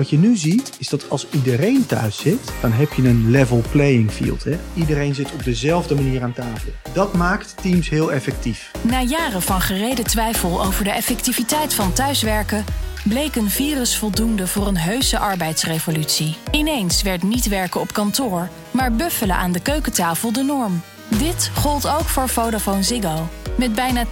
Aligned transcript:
Wat 0.00 0.10
je 0.10 0.18
nu 0.18 0.36
ziet, 0.36 0.72
is 0.78 0.88
dat 0.88 1.10
als 1.10 1.26
iedereen 1.30 1.86
thuis 1.86 2.16
zit, 2.16 2.52
dan 2.60 2.72
heb 2.72 2.92
je 2.92 3.02
een 3.02 3.30
level 3.30 3.62
playing 3.70 4.10
field. 4.10 4.44
Hè? 4.44 4.58
Iedereen 4.74 5.14
zit 5.14 5.32
op 5.32 5.44
dezelfde 5.44 5.94
manier 5.94 6.22
aan 6.22 6.32
tafel. 6.32 6.72
Dat 6.92 7.12
maakt 7.12 7.54
teams 7.62 7.88
heel 7.88 8.12
effectief. 8.12 8.70
Na 8.82 9.02
jaren 9.02 9.42
van 9.42 9.60
gereden 9.60 10.04
twijfel 10.04 10.64
over 10.64 10.84
de 10.84 10.90
effectiviteit 10.90 11.74
van 11.74 11.92
thuiswerken, 11.92 12.64
bleek 13.04 13.36
een 13.36 13.50
virus 13.50 13.96
voldoende 13.96 14.46
voor 14.46 14.66
een 14.66 14.78
heuse 14.78 15.18
arbeidsrevolutie. 15.18 16.36
Ineens 16.50 17.02
werd 17.02 17.22
niet 17.22 17.48
werken 17.48 17.80
op 17.80 17.92
kantoor, 17.92 18.48
maar 18.70 18.92
buffelen 18.92 19.36
aan 19.36 19.52
de 19.52 19.60
keukentafel 19.60 20.32
de 20.32 20.42
norm. 20.42 20.82
Dit 21.08 21.50
gold 21.54 21.88
ook 21.88 22.08
voor 22.08 22.28
Vodafone 22.28 22.82
Ziggo. 22.82 23.28
Met 23.56 23.74
bijna 23.74 24.04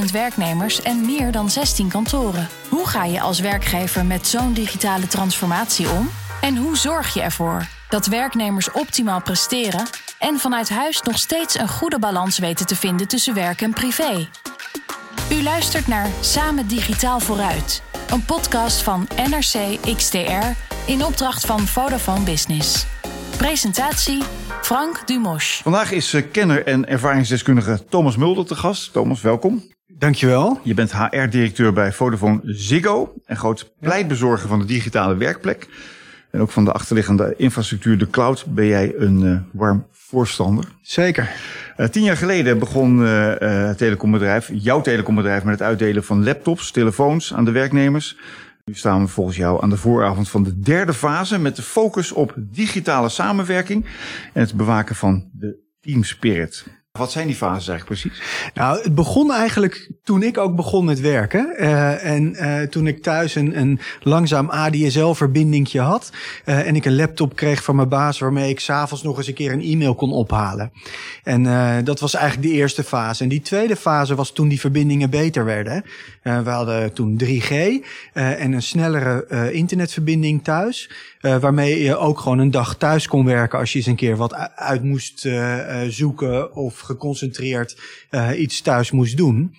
10.000 0.00 0.04
werknemers 0.12 0.82
en 0.82 1.06
meer 1.06 1.32
dan 1.32 1.50
16 1.50 1.88
kantoren. 1.88 2.48
Hoe 2.80 2.88
ga 2.88 3.04
je 3.04 3.20
als 3.20 3.40
werkgever 3.40 4.06
met 4.06 4.26
zo'n 4.26 4.52
digitale 4.52 5.06
transformatie 5.06 5.90
om? 5.90 6.10
En 6.40 6.56
hoe 6.56 6.76
zorg 6.76 7.14
je 7.14 7.22
ervoor 7.22 7.66
dat 7.88 8.06
werknemers 8.06 8.70
optimaal 8.70 9.22
presteren 9.22 9.86
en 10.18 10.38
vanuit 10.38 10.68
huis 10.68 11.02
nog 11.02 11.18
steeds 11.18 11.58
een 11.58 11.68
goede 11.68 11.98
balans 11.98 12.38
weten 12.38 12.66
te 12.66 12.76
vinden 12.76 13.08
tussen 13.08 13.34
werk 13.34 13.60
en 13.60 13.72
privé? 13.72 14.28
U 15.32 15.42
luistert 15.42 15.86
naar 15.86 16.08
Samen 16.20 16.68
Digitaal 16.68 17.20
Vooruit, 17.20 17.82
een 18.10 18.24
podcast 18.24 18.82
van 18.82 19.08
NRC 19.16 19.78
XTR 19.96 20.46
in 20.86 21.04
opdracht 21.04 21.46
van 21.46 21.60
Vodafone 21.66 22.24
Business. 22.24 22.86
Presentatie 23.36 24.22
Frank 24.62 25.06
Dumosch. 25.06 25.62
Vandaag 25.62 25.90
is 25.90 26.12
eh, 26.12 26.22
kenner 26.32 26.66
en 26.66 26.88
ervaringsdeskundige 26.88 27.84
Thomas 27.88 28.16
Mulder 28.16 28.46
te 28.46 28.54
gast. 28.54 28.92
Thomas, 28.92 29.20
welkom. 29.20 29.78
Dankjewel. 30.00 30.60
Je 30.62 30.74
bent 30.74 30.92
HR-directeur 30.92 31.72
bij 31.72 31.92
Vodafone 31.92 32.40
Ziggo 32.44 33.14
en 33.24 33.36
groot 33.36 33.72
pleitbezorger 33.80 34.48
van 34.48 34.58
de 34.58 34.64
digitale 34.64 35.16
werkplek. 35.16 35.68
En 36.30 36.40
ook 36.40 36.50
van 36.50 36.64
de 36.64 36.72
achterliggende 36.72 37.34
infrastructuur, 37.36 37.98
de 37.98 38.10
cloud, 38.10 38.44
ben 38.48 38.66
jij 38.66 38.94
een 38.96 39.20
uh, 39.20 39.40
warm 39.52 39.86
voorstander. 39.90 40.64
Zeker. 40.82 41.30
Uh, 41.76 41.86
tien 41.86 42.02
jaar 42.02 42.16
geleden 42.16 42.58
begon 42.58 42.98
uh, 42.98 43.32
het 43.38 43.78
telecombedrijf, 43.78 44.50
jouw 44.52 44.80
telecombedrijf, 44.80 45.44
met 45.44 45.58
het 45.58 45.68
uitdelen 45.68 46.04
van 46.04 46.24
laptops, 46.24 46.70
telefoons 46.70 47.34
aan 47.34 47.44
de 47.44 47.50
werknemers. 47.52 48.16
Nu 48.64 48.74
staan 48.74 49.02
we 49.02 49.08
volgens 49.08 49.36
jou 49.36 49.62
aan 49.62 49.70
de 49.70 49.76
vooravond 49.76 50.28
van 50.28 50.42
de 50.42 50.60
derde 50.60 50.94
fase 50.94 51.38
met 51.38 51.56
de 51.56 51.62
focus 51.62 52.12
op 52.12 52.34
digitale 52.36 53.08
samenwerking 53.08 53.84
en 54.32 54.40
het 54.40 54.54
bewaken 54.54 54.94
van 54.94 55.30
de 55.32 55.56
teamspirit. 55.80 56.79
Wat 56.98 57.12
zijn 57.12 57.26
die 57.26 57.36
fases 57.36 57.68
eigenlijk 57.68 58.00
precies? 58.00 58.22
Nou, 58.54 58.82
het 58.82 58.94
begon 58.94 59.32
eigenlijk 59.32 59.90
toen 60.04 60.22
ik 60.22 60.38
ook 60.38 60.56
begon 60.56 60.84
met 60.84 61.00
werken. 61.00 61.54
Uh, 61.58 62.04
en 62.04 62.32
uh, 62.32 62.62
toen 62.62 62.86
ik 62.86 63.02
thuis 63.02 63.34
een, 63.34 63.58
een 63.58 63.80
langzaam 64.02 64.48
ADSL-verbindingje 64.48 65.80
had. 65.80 66.12
Uh, 66.44 66.66
en 66.66 66.76
ik 66.76 66.84
een 66.84 66.96
laptop 66.96 67.36
kreeg 67.36 67.62
van 67.62 67.76
mijn 67.76 67.88
baas 67.88 68.18
waarmee 68.18 68.50
ik 68.50 68.60
s'avonds 68.60 69.02
nog 69.02 69.16
eens 69.18 69.26
een 69.26 69.34
keer 69.34 69.52
een 69.52 69.62
e-mail 69.62 69.94
kon 69.94 70.12
ophalen. 70.12 70.72
En 71.22 71.84
dat 71.84 72.00
was 72.00 72.14
eigenlijk 72.14 72.48
de 72.48 72.54
eerste 72.54 72.84
fase. 72.84 73.22
En 73.22 73.28
die 73.28 73.40
tweede 73.40 73.76
fase 73.76 74.14
was 74.14 74.32
toen 74.32 74.48
die 74.48 74.60
verbindingen 74.60 75.10
beter 75.10 75.44
werden. 75.44 75.84
we 76.22 76.50
hadden 76.50 76.92
toen 76.92 77.20
3G 77.24 77.54
en 78.12 78.52
een 78.52 78.62
snellere 78.62 79.50
internetverbinding 79.52 80.44
thuis. 80.44 80.90
Waarmee 81.20 81.82
je 81.82 81.96
ook 81.96 82.18
gewoon 82.18 82.38
een 82.38 82.50
dag 82.50 82.76
thuis 82.76 83.08
kon 83.08 83.24
werken 83.24 83.58
als 83.58 83.72
je 83.72 83.78
eens 83.78 83.86
een 83.86 83.96
keer 83.96 84.16
wat 84.16 84.34
uit 84.54 84.82
moest 84.82 85.28
zoeken 85.88 86.54
of 86.54 86.79
geconcentreerd 86.80 87.80
uh, 88.10 88.40
iets 88.40 88.60
thuis 88.60 88.90
moest 88.90 89.16
doen. 89.16 89.54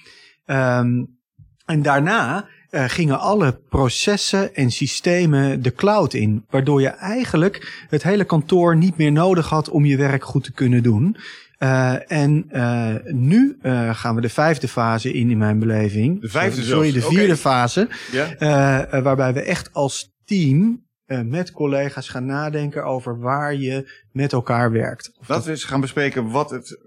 Um, 0.45 1.19
en 1.65 1.81
daarna 1.81 2.47
gingen 2.71 3.19
alle 3.19 3.59
processen 3.69 4.55
en 4.55 4.71
systemen 4.71 5.61
de 5.61 5.73
cloud 5.73 6.13
in, 6.13 6.45
waardoor 6.49 6.81
je 6.81 6.87
eigenlijk 6.87 7.85
het 7.89 8.03
hele 8.03 8.23
kantoor 8.23 8.77
niet 8.77 8.97
meer 8.97 9.11
nodig 9.11 9.49
had 9.49 9.69
om 9.69 9.85
je 9.85 9.97
werk 9.97 10.23
goed 10.23 10.43
te 10.43 10.51
kunnen 10.51 10.83
doen. 10.83 11.17
Uh, 11.59 12.11
en 12.11 12.49
uh, 12.51 12.95
nu 13.05 13.57
gaan 13.91 14.15
we 14.15 14.21
de 14.21 14.29
vijfde 14.29 14.67
fase 14.67 15.13
in 15.13 15.29
in 15.29 15.37
mijn 15.37 15.59
beleving. 15.59 16.21
De 16.21 16.29
vijfde 16.29 16.61
Sorry, 16.61 16.91
de 16.91 17.01
vierde 17.01 17.23
okay. 17.23 17.35
fase. 17.35 17.87
Ja. 18.11 19.01
waarbij 19.01 19.33
we 19.33 19.41
echt 19.41 19.73
als 19.73 20.13
team 20.25 20.85
met 21.23 21.51
collega's 21.51 22.09
gaan 22.09 22.25
nadenken 22.25 22.83
over 22.83 23.19
waar 23.19 23.55
je 23.55 23.91
met 24.11 24.33
elkaar 24.33 24.71
werkt. 24.71 25.11
Of 25.19 25.27
dat 25.27 25.45
we 25.45 25.51
eens 25.51 25.63
gaan 25.63 25.81
bespreken 25.81 26.29
wat 26.29 26.49
het, 26.49 26.79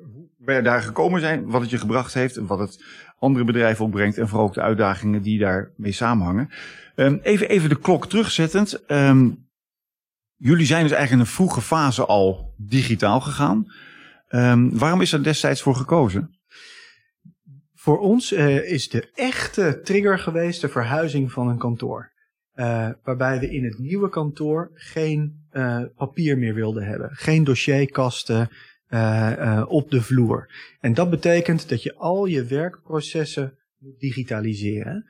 daar 0.44 0.82
gekomen 0.82 1.20
zijn, 1.20 1.46
wat 1.46 1.60
het 1.60 1.70
je 1.70 1.78
gebracht 1.78 2.14
heeft 2.14 2.36
en 2.36 2.46
wat 2.46 2.58
het 2.58 2.84
andere 3.18 3.44
bedrijven 3.44 3.84
opbrengt 3.84 4.18
en 4.18 4.28
vooral 4.28 4.46
ook 4.46 4.54
de 4.54 4.60
uitdagingen 4.60 5.22
die 5.22 5.38
daarmee 5.38 5.92
samenhangen. 5.92 6.50
Um, 6.96 7.20
even, 7.22 7.48
even 7.48 7.68
de 7.68 7.78
klok 7.78 8.08
terugzettend. 8.08 8.90
Um, 8.90 9.48
jullie 10.36 10.66
zijn 10.66 10.82
dus 10.82 10.92
eigenlijk 10.92 11.12
in 11.12 11.18
een 11.18 11.36
vroege 11.36 11.60
fase 11.60 12.04
al 12.04 12.54
digitaal 12.56 13.20
gegaan. 13.20 13.66
Um, 14.28 14.78
waarom 14.78 15.00
is 15.00 15.12
er 15.12 15.22
destijds 15.22 15.62
voor 15.62 15.74
gekozen? 15.74 16.38
Voor 17.74 17.98
ons 17.98 18.32
uh, 18.32 18.70
is 18.70 18.88
de 18.88 19.10
echte 19.14 19.80
trigger 19.82 20.18
geweest 20.18 20.60
de 20.60 20.68
verhuizing 20.68 21.32
van 21.32 21.48
een 21.48 21.58
kantoor. 21.58 22.12
Uh, 22.54 22.88
waarbij 23.02 23.40
we 23.40 23.50
in 23.50 23.64
het 23.64 23.78
nieuwe 23.78 24.08
kantoor 24.08 24.70
geen 24.74 25.46
uh, 25.52 25.82
papier 25.96 26.38
meer 26.38 26.54
wilden 26.54 26.86
hebben. 26.86 27.10
Geen 27.12 27.44
dossierkasten 27.44 28.48
uh, 28.88 29.64
op 29.68 29.90
de 29.90 30.02
vloer. 30.02 30.50
En 30.80 30.94
dat 30.94 31.10
betekent 31.10 31.68
dat 31.68 31.82
je 31.82 31.94
al 31.94 32.26
je 32.26 32.44
werkprocessen 32.44 33.58
moet 33.78 33.98
digitaliseren. 33.98 35.04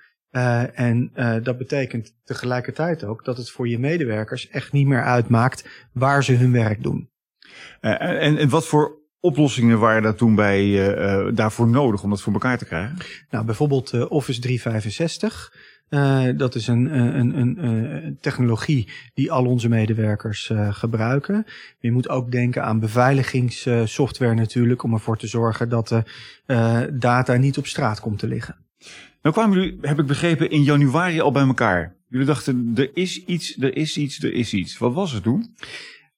en 0.75 1.11
dat 1.43 1.59
betekent 1.59 2.15
tegelijkertijd 2.25 3.05
ook 3.05 3.25
dat 3.25 3.37
het 3.37 3.51
voor 3.51 3.69
je 3.69 3.79
medewerkers 3.79 4.49
echt 4.49 4.73
niet 4.73 4.87
meer 4.87 5.03
uitmaakt 5.03 5.89
waar 5.93 6.25
ze 6.25 6.33
hun 6.33 6.53
werk 6.53 6.83
doen. 6.83 7.11
En, 7.81 8.37
en, 8.39 8.49
wat 8.49 8.67
voor 8.67 9.04
oplossingen 9.25 9.79
waren 9.79 10.03
daar 10.03 10.15
toen 10.15 10.35
bij, 10.35 10.95
daarvoor 11.35 11.69
nodig 11.69 12.03
om 12.03 12.11
dat 12.11 12.23
voor 12.23 12.33
elkaar 12.33 12.59
te 12.59 12.65
krijgen? 12.65 12.97
Nou, 13.31 13.45
bijvoorbeeld 13.45 14.09
Office 14.09 14.41
365. 14.41 15.53
Uh, 15.91 16.25
dat 16.37 16.55
is 16.55 16.67
een, 16.67 16.99
een, 16.99 17.39
een, 17.39 17.65
een, 17.65 18.19
technologie 18.21 18.89
die 19.15 19.33
al 19.33 19.47
onze 19.47 19.69
medewerkers 19.69 20.51
gebruiken. 20.71 21.47
Je 21.79 21.93
moet 21.93 22.09
ook 22.09 22.31
denken 22.31 22.65
aan 22.65 22.81
beveiligingssoftware 22.81 24.35
natuurlijk, 24.35 24.83
om 24.83 24.93
ervoor 24.93 25.17
te 25.17 25.27
zorgen 25.27 25.69
dat 25.69 25.89
de 25.89 26.91
data 26.93 27.37
niet 27.37 27.59
op 27.59 27.67
straat 27.67 28.01
komt 28.01 28.19
te 28.19 28.27
liggen. 28.27 28.57
Nou 29.25 29.37
kwamen 29.37 29.59
jullie, 29.59 29.79
heb 29.81 29.99
ik 29.99 30.07
begrepen, 30.07 30.51
in 30.51 30.63
januari 30.63 31.21
al 31.21 31.33
bij 31.33 31.47
elkaar. 31.47 31.97
Jullie 32.09 32.27
dachten, 32.27 32.73
er 32.75 32.91
is 32.95 33.25
iets, 33.25 33.57
er 33.61 33.77
is 33.77 33.97
iets, 33.97 34.23
er 34.23 34.33
is 34.33 34.55
iets. 34.55 34.79
Wat 34.79 34.95
was 34.95 35.13
het 35.13 35.23
toen? 35.23 35.55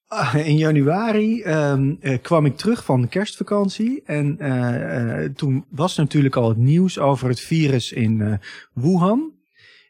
Ah, 0.09 0.35
in 0.35 0.57
januari 0.57 1.45
um, 1.45 1.99
kwam 2.23 2.47
ik 2.47 2.57
terug 2.57 2.85
van 2.85 3.01
de 3.01 3.09
kerstvakantie. 3.09 4.03
En 4.05 4.37
uh, 4.41 5.25
toen 5.25 5.65
was 5.69 5.97
natuurlijk 5.97 6.37
al 6.37 6.49
het 6.49 6.59
nieuws 6.59 6.99
over 6.99 7.29
het 7.29 7.41
virus 7.41 7.93
in 7.93 8.19
uh, 8.19 8.35
Wuhan. 8.73 9.33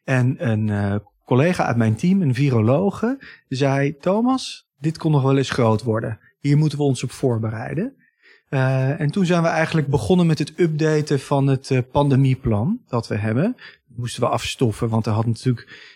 En 0.04 0.50
een 0.50 1.00
collega 1.24 1.64
uit 1.64 1.76
mijn 1.76 1.96
team, 1.96 2.22
een 2.22 2.34
virologe, 2.34 3.18
zei: 3.48 3.96
Thomas, 3.96 4.68
dit 4.78 4.98
kon 4.98 5.12
nog 5.12 5.22
wel 5.22 5.36
eens 5.36 5.50
groot 5.50 5.82
worden. 5.82 6.18
Hier 6.40 6.56
moeten 6.56 6.78
we 6.78 6.84
ons 6.84 7.02
op 7.02 7.10
voorbereiden. 7.10 7.94
En 8.48 9.10
toen 9.10 9.26
zijn 9.26 9.42
we 9.42 9.48
eigenlijk 9.48 9.86
begonnen 9.86 10.26
met 10.26 10.38
het 10.38 10.52
updaten 10.56 11.20
van 11.20 11.46
het 11.46 11.82
pandemieplan 11.92 12.80
dat 12.88 13.08
we 13.08 13.16
hebben. 13.16 13.52
Dat 13.88 13.96
moesten 13.96 14.22
we 14.22 14.28
afstoffen, 14.28 14.88
want 14.88 15.06
er 15.06 15.12
had 15.12 15.26
natuurlijk 15.26 15.94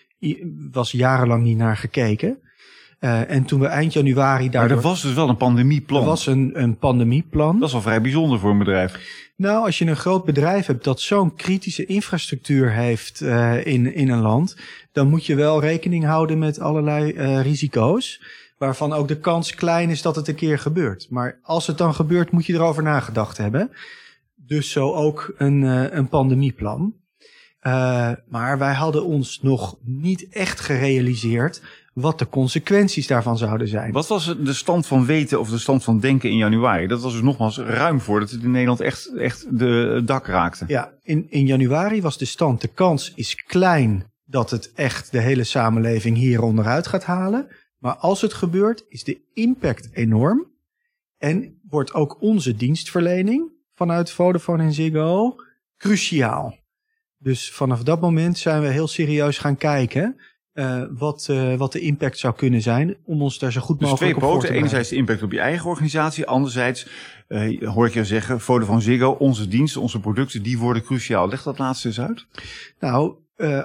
was 0.71 0.91
jarenlang 0.91 1.43
niet 1.43 1.57
naar 1.57 1.77
gekeken. 1.77 2.37
Uh, 3.01 3.29
en 3.29 3.45
toen 3.45 3.59
we 3.59 3.65
eind 3.65 3.93
januari 3.93 4.49
daar. 4.49 4.61
Maar 4.67 4.77
er 4.77 4.81
was 4.81 5.01
dus 5.01 5.13
wel 5.13 5.29
een 5.29 5.37
pandemieplan. 5.37 6.01
Er 6.01 6.07
was 6.07 6.25
een, 6.27 6.51
een 6.53 6.77
pandemieplan. 6.77 7.59
Dat 7.59 7.67
is 7.67 7.73
wel 7.73 7.81
vrij 7.81 8.01
bijzonder 8.01 8.39
voor 8.39 8.51
een 8.51 8.57
bedrijf. 8.57 9.21
Nou, 9.35 9.65
als 9.65 9.77
je 9.77 9.85
een 9.85 9.95
groot 9.95 10.25
bedrijf 10.25 10.65
hebt 10.65 10.83
dat 10.83 10.99
zo'n 10.99 11.35
kritische 11.35 11.85
infrastructuur 11.85 12.71
heeft 12.71 13.21
uh, 13.21 13.65
in, 13.65 13.93
in 13.93 14.09
een 14.09 14.21
land, 14.21 14.57
dan 14.91 15.09
moet 15.09 15.25
je 15.25 15.35
wel 15.35 15.61
rekening 15.61 16.05
houden 16.05 16.39
met 16.39 16.59
allerlei 16.59 17.13
uh, 17.13 17.41
risico's. 17.41 18.21
Waarvan 18.57 18.93
ook 18.93 19.07
de 19.07 19.19
kans 19.19 19.55
klein 19.55 19.89
is 19.89 20.01
dat 20.01 20.15
het 20.15 20.27
een 20.27 20.35
keer 20.35 20.59
gebeurt. 20.59 21.07
Maar 21.09 21.39
als 21.43 21.67
het 21.67 21.77
dan 21.77 21.93
gebeurt, 21.93 22.31
moet 22.31 22.45
je 22.45 22.53
erover 22.53 22.83
nagedacht 22.83 23.37
hebben. 23.37 23.71
Dus 24.35 24.71
zo 24.71 24.93
ook 24.93 25.33
een, 25.37 25.61
een 25.97 26.09
pandemieplan. 26.09 26.93
maar 28.29 28.57
wij 28.57 28.73
hadden 28.73 29.05
ons 29.05 29.41
nog 29.41 29.77
niet 29.83 30.29
echt 30.29 30.59
gerealiseerd 30.59 31.61
wat 31.93 32.19
de 32.19 32.29
consequenties 32.29 33.07
daarvan 33.07 33.37
zouden 33.37 33.67
zijn. 33.67 33.91
Wat 33.91 34.07
was 34.07 34.35
de 34.39 34.53
stand 34.53 34.87
van 34.87 35.05
weten 35.05 35.39
of 35.39 35.49
de 35.49 35.57
stand 35.57 35.83
van 35.83 35.99
denken 35.99 36.29
in 36.29 36.37
januari? 36.37 36.87
Dat 36.87 37.01
was 37.01 37.11
dus 37.11 37.21
nogmaals 37.21 37.57
ruim 37.57 38.01
voordat 38.01 38.29
het 38.29 38.43
in 38.43 38.51
Nederland 38.51 38.79
echt, 38.79 39.15
echt 39.15 39.57
de 39.59 40.01
dak 40.05 40.25
raakte. 40.25 40.65
Ja, 40.67 40.93
in, 41.01 41.25
in 41.29 41.45
januari 41.45 42.01
was 42.01 42.17
de 42.17 42.25
stand, 42.25 42.61
de 42.61 42.67
kans 42.67 43.11
is 43.15 43.35
klein 43.35 44.11
dat 44.25 44.49
het 44.49 44.71
echt 44.73 45.11
de 45.11 45.19
hele 45.19 45.43
samenleving 45.43 46.17
hier 46.17 46.41
onderuit 46.41 46.87
gaat 46.87 47.03
halen. 47.03 47.47
Maar 47.77 47.95
als 47.95 48.21
het 48.21 48.33
gebeurt, 48.33 48.85
is 48.87 49.03
de 49.03 49.21
impact 49.33 49.89
enorm. 49.91 50.49
En 51.17 51.59
wordt 51.69 51.93
ook 51.93 52.21
onze 52.21 52.55
dienstverlening 52.55 53.51
vanuit 53.73 54.11
Vodafone 54.11 54.63
en 54.63 54.73
Ziggo 54.73 55.35
cruciaal. 55.77 56.59
Dus 57.17 57.51
vanaf 57.51 57.83
dat 57.83 58.01
moment 58.01 58.37
zijn 58.37 58.61
we 58.61 58.67
heel 58.67 58.87
serieus 58.87 59.37
gaan 59.37 59.57
kijken 59.57 60.21
uh, 60.53 60.83
wat, 60.97 61.27
uh, 61.31 61.55
wat 61.55 61.71
de 61.71 61.79
impact 61.79 62.17
zou 62.17 62.35
kunnen 62.35 62.61
zijn 62.61 62.95
om 63.05 63.21
ons 63.21 63.39
daar 63.39 63.51
zo 63.51 63.61
goed 63.61 63.79
dus 63.79 63.89
mogelijk 63.89 64.17
twee 64.17 64.29
poten. 64.31 64.53
Enerzijds 64.53 64.89
de 64.89 64.95
impact 64.95 65.23
op 65.23 65.31
je 65.31 65.39
eigen 65.39 65.69
organisatie. 65.69 66.25
Anderzijds 66.25 66.87
uh, 67.27 67.69
hoor 67.69 67.87
ik 67.87 67.93
je 67.93 68.05
zeggen, 68.05 68.39
Vodafone 68.39 68.81
Ziggo, 68.81 69.09
onze 69.09 69.47
diensten, 69.47 69.81
onze 69.81 69.99
producten, 69.99 70.43
die 70.43 70.57
worden 70.57 70.83
cruciaal. 70.83 71.27
Leg 71.27 71.43
dat 71.43 71.57
laatste 71.57 71.87
eens 71.87 72.01
uit. 72.01 72.25
Nou, 72.79 73.15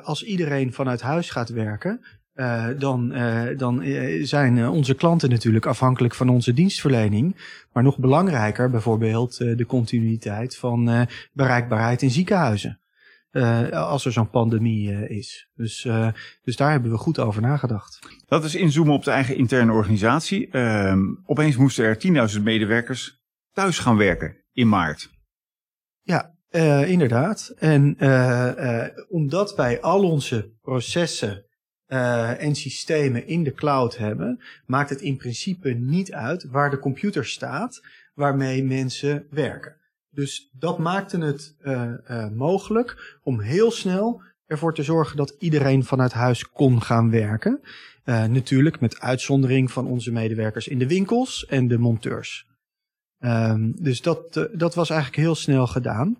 als 0.02 0.24
iedereen 0.24 0.72
vanuit 0.72 1.00
huis 1.00 1.30
gaat 1.30 1.48
werken, 1.48 2.00
uh, 2.34 2.66
dan, 2.78 3.12
uh, 3.16 3.58
dan 3.58 3.82
zijn 4.22 4.68
onze 4.68 4.94
klanten 4.94 5.30
natuurlijk 5.30 5.66
afhankelijk 5.66 6.14
van 6.14 6.28
onze 6.28 6.52
dienstverlening. 6.52 7.36
Maar 7.72 7.82
nog 7.82 7.98
belangrijker 7.98 8.70
bijvoorbeeld 8.70 9.36
de 9.36 9.64
continuïteit 9.66 10.56
van 10.56 11.06
bereikbaarheid 11.32 12.02
in 12.02 12.10
ziekenhuizen. 12.10 12.80
Als 13.72 14.04
er 14.04 14.12
zo'n 14.12 14.30
pandemie 14.30 15.08
is. 15.08 15.48
Dus, 15.54 15.88
dus 16.42 16.56
daar 16.56 16.70
hebben 16.70 16.90
we 16.90 16.96
goed 16.96 17.18
over 17.18 17.42
nagedacht. 17.42 17.98
Dat 18.26 18.44
is 18.44 18.54
inzoomen 18.54 18.94
op 18.94 19.04
de 19.04 19.10
eigen 19.10 19.36
interne 19.36 19.72
organisatie. 19.72 20.50
Ehm, 20.50 21.00
opeens 21.24 21.56
moesten 21.56 21.84
er 21.84 21.98
10.000 22.36 22.42
medewerkers 22.42 23.22
thuis 23.52 23.78
gaan 23.78 23.96
werken 23.96 24.36
in 24.52 24.68
maart. 24.68 25.10
Ja, 26.02 26.34
inderdaad. 26.86 27.54
En 27.58 27.96
omdat 29.08 29.54
wij 29.54 29.80
al 29.80 30.10
onze 30.10 30.52
processen 30.60 31.46
uh, 31.88 32.42
en 32.42 32.54
systemen 32.54 33.26
in 33.26 33.42
de 33.42 33.52
cloud 33.52 33.96
hebben, 33.96 34.42
maakt 34.66 34.90
het 34.90 35.00
in 35.00 35.16
principe 35.16 35.70
niet 35.70 36.12
uit 36.12 36.44
waar 36.44 36.70
de 36.70 36.78
computer 36.78 37.26
staat 37.26 37.80
waarmee 38.14 38.64
mensen 38.64 39.26
werken. 39.30 39.76
Dus 40.16 40.50
dat 40.52 40.78
maakte 40.78 41.18
het 41.18 41.56
uh, 41.62 41.92
uh, 42.10 42.28
mogelijk 42.30 43.18
om 43.22 43.40
heel 43.40 43.70
snel 43.70 44.22
ervoor 44.46 44.74
te 44.74 44.82
zorgen 44.82 45.16
dat 45.16 45.36
iedereen 45.38 45.84
vanuit 45.84 46.12
huis 46.12 46.48
kon 46.50 46.82
gaan 46.82 47.10
werken. 47.10 47.60
natuurlijk 48.04 48.80
met 48.80 49.00
uitzondering 49.00 49.72
van 49.72 49.86
onze 49.86 50.12
medewerkers 50.12 50.68
in 50.68 50.78
de 50.78 50.86
winkels 50.86 51.46
en 51.46 51.68
de 51.68 51.78
monteurs. 51.78 52.46
Um, 53.18 53.74
dus 53.82 54.02
dat, 54.02 54.48
dat 54.52 54.74
was 54.74 54.90
eigenlijk 54.90 55.20
heel 55.20 55.34
snel 55.34 55.66
gedaan. 55.66 56.18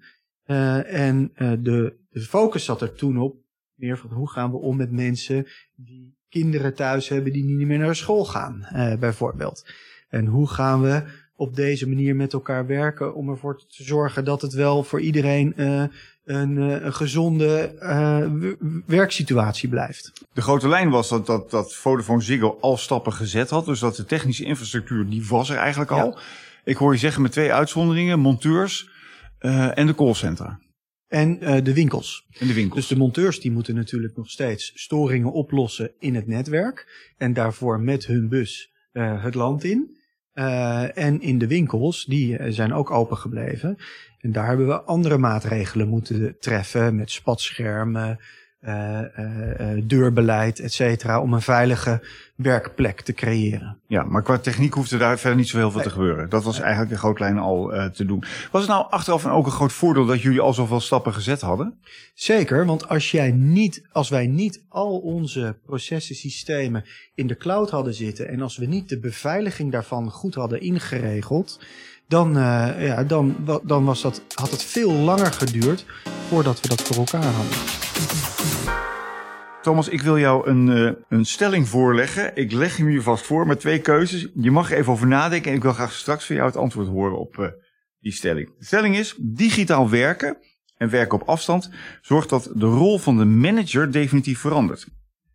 en 0.87 1.33
de, 1.37 1.97
de 2.11 2.21
focus 2.21 2.65
zat 2.65 2.83
er 2.83 2.95
toen 2.95 3.19
op 3.19 3.37
meer 3.75 3.99
van 3.99 4.11
hoe 4.11 4.31
gaan 4.31 4.51
we 4.51 4.57
om 4.57 4.77
met 4.77 4.91
mensen 4.91 5.47
die 5.75 6.17
kinderen 6.29 6.75
thuis 6.75 7.09
hebben 7.09 7.33
die 7.33 7.45
niet 7.45 7.67
meer 7.67 7.79
naar 7.79 7.97
school 7.97 8.25
gaan, 8.25 8.67
bijvoorbeeld. 9.01 9.71
En 10.09 10.27
hoe 10.27 10.49
gaan 10.49 10.83
we 10.83 11.03
op 11.37 11.57
deze 11.57 11.89
manier 11.89 12.17
met 12.17 12.33
elkaar 12.33 12.67
werken 12.67 13.15
om 13.15 13.29
ervoor 13.29 13.57
te 13.59 13.85
zorgen 13.85 14.25
dat 14.25 14.43
het 14.43 14.53
wel 14.53 14.85
voor 14.85 15.01
iedereen 15.01 15.53
uh, 15.57 15.83
een, 16.25 16.57
uh, 16.57 16.83
een, 16.83 16.95
gezonde 16.95 17.75
werksituatie 18.87 19.69
blijft. 19.69 20.13
De 20.33 20.43
grote 20.43 20.69
lijn 20.69 20.91
was 20.91 21.09
dat, 21.09 21.27
dat, 21.27 21.51
dat 21.51 21.75
Vodafone 21.75 22.23
Ziggo 22.23 22.59
al 22.61 22.77
stappen 22.77 23.13
gezet 23.13 23.51
had. 23.51 23.65
Dus 23.65 23.81
dat 23.81 23.97
de 23.97 24.05
technische 24.05 24.45
infrastructuur, 24.45 25.09
die 25.09 25.27
was 25.27 25.51
er 25.51 25.57
eigenlijk 25.57 25.91
al. 25.91 26.11
Ja. 26.11 26.19
Ik 26.65 26.77
hoor 26.77 26.93
je 26.93 26.99
zeggen 26.99 27.23
met 27.23 27.33
twee 27.33 27.53
uitzonderingen, 27.53 28.19
monteurs 28.19 28.91
en 29.75 29.87
de 29.87 29.95
callcentra. 29.95 30.59
En 31.09 31.39
uh, 31.43 31.65
de 31.65 31.75
winkels. 31.75 32.27
En 32.39 32.47
de 32.47 32.55
winkels. 32.55 32.81
Dus 32.81 32.89
de 32.89 32.97
monteurs 32.97 33.41
die 33.41 33.51
moeten 33.51 33.75
natuurlijk 33.75 34.17
nog 34.17 34.31
steeds 34.31 34.73
storingen 34.75 35.33
oplossen 35.33 35.93
in 35.99 36.15
het 36.15 36.27
netwerk. 36.27 37.11
En 37.17 37.33
daarvoor 37.33 37.81
met 37.81 38.07
hun 38.07 38.29
bus 38.29 38.73
uh, 38.93 39.23
het 39.23 39.35
land 39.35 39.65
in. 39.65 39.97
Uh, 40.39 40.99
en 40.99 41.21
in 41.21 41.39
de 41.39 41.47
winkels, 41.47 42.05
die 42.05 42.53
zijn 42.53 42.75
ook 42.75 42.91
open 42.91 43.17
gebleven. 43.17 43.77
En 44.21 44.33
daar 44.33 44.47
hebben 44.47 44.67
we 44.67 44.83
andere 44.83 45.19
maatregelen 45.19 45.89
moeten 45.89 46.37
treffen 46.41 46.97
met 46.97 47.11
spatschermen, 47.11 48.21
deurbeleid, 49.85 50.61
et 50.61 50.73
cetera, 50.73 51.21
om 51.21 51.33
een 51.33 51.43
veilige 51.43 52.03
werkplek 52.35 53.01
te 53.01 53.13
creëren. 53.13 53.79
Ja, 53.87 54.03
maar 54.03 54.23
qua 54.23 54.39
techniek 54.39 54.75
hoefde 54.75 54.97
daar 54.97 55.19
verder 55.19 55.39
niet 55.39 55.49
zo 55.49 55.57
heel 55.57 55.71
veel 55.71 55.81
te 55.81 55.91
gebeuren. 55.91 56.29
Dat 56.29 56.45
was 56.45 56.61
eigenlijk 56.61 56.91
de 56.91 56.99
grootlijn 56.99 57.39
al 57.39 57.75
uh, 57.75 57.85
te 57.85 58.05
doen. 58.05 58.25
Was 58.51 58.61
het 58.61 58.71
nou 58.71 58.87
achteraf 58.91 59.27
ook 59.27 59.47
een 59.47 59.53
groot 59.53 59.73
voordeel 59.73 60.07
dat 60.07 60.23
jullie 60.23 60.41
al 60.41 60.55
zoveel 60.55 60.81
stappen 60.81 61.13
gezet 61.13 61.41
hadden? 61.41 61.79
Zeker, 62.15 62.67
want 62.67 62.89
als, 62.89 63.11
jij 63.11 63.31
niet, 63.31 63.87
als 63.93 64.09
wij 64.09 64.27
niet 64.27 64.65
al 64.69 64.99
onze 64.99 65.57
processen, 65.67 66.15
systemen 66.15 66.85
in 67.15 67.27
de 67.27 67.37
cloud 67.37 67.71
hadden 67.71 67.95
zitten 67.95 68.29
en 68.29 68.43
als 68.43 68.57
we 68.57 68.67
niet 68.67 68.89
de 68.89 68.99
beveiliging 68.99 69.73
daarvan 69.73 70.11
goed 70.11 70.35
hadden 70.35 70.61
ingeregeld, 70.61 71.61
dan, 72.09 72.37
uh, 72.37 72.87
ja, 72.87 73.05
dan, 73.05 73.37
dan 73.63 73.85
was 73.85 74.03
dat, 74.03 74.23
had 74.35 74.51
het 74.51 74.63
veel 74.63 74.93
langer 74.93 75.33
geduurd 75.33 75.85
voordat 76.29 76.61
we 76.61 76.69
dat 76.69 76.83
voor 76.83 76.97
elkaar 76.97 77.33
hadden. 77.33 78.36
Thomas, 79.63 79.89
ik 79.89 80.03
wil 80.03 80.19
jou 80.19 80.49
een, 80.49 80.67
uh, 80.67 80.93
een 81.09 81.25
stelling 81.25 81.69
voorleggen. 81.69 82.37
Ik 82.37 82.53
leg 82.53 82.77
hem 82.77 82.91
je 82.91 83.03
vast 83.03 83.27
voor 83.27 83.47
met 83.47 83.61
twee 83.61 83.81
keuzes. 83.81 84.29
Je 84.35 84.51
mag 84.51 84.71
er 84.71 84.77
even 84.77 84.93
over 84.93 85.07
nadenken 85.07 85.51
en 85.51 85.57
ik 85.57 85.63
wil 85.63 85.73
graag 85.73 85.93
straks 85.93 86.27
van 86.27 86.37
jou 86.37 86.49
het 86.49 86.57
antwoord 86.57 86.89
horen 86.89 87.19
op 87.19 87.37
uh, 87.37 87.49
die 88.01 88.13
stelling. 88.13 88.59
De 88.59 88.65
stelling 88.65 88.97
is, 88.97 89.15
digitaal 89.19 89.91
werken 89.91 90.39
en 90.77 90.91
werken 90.91 91.21
op 91.21 91.29
afstand 91.29 91.71
zorgt 92.01 92.29
dat 92.29 92.51
de 92.55 92.67
rol 92.67 92.99
van 92.99 93.17
de 93.17 93.25
manager 93.25 93.91
definitief 93.91 94.39
verandert. 94.39 94.87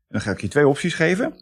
Dan 0.08 0.22
ga 0.22 0.32
ik 0.32 0.42
je 0.42 0.48
twee 0.48 0.68
opties 0.68 0.94
geven. 0.94 1.34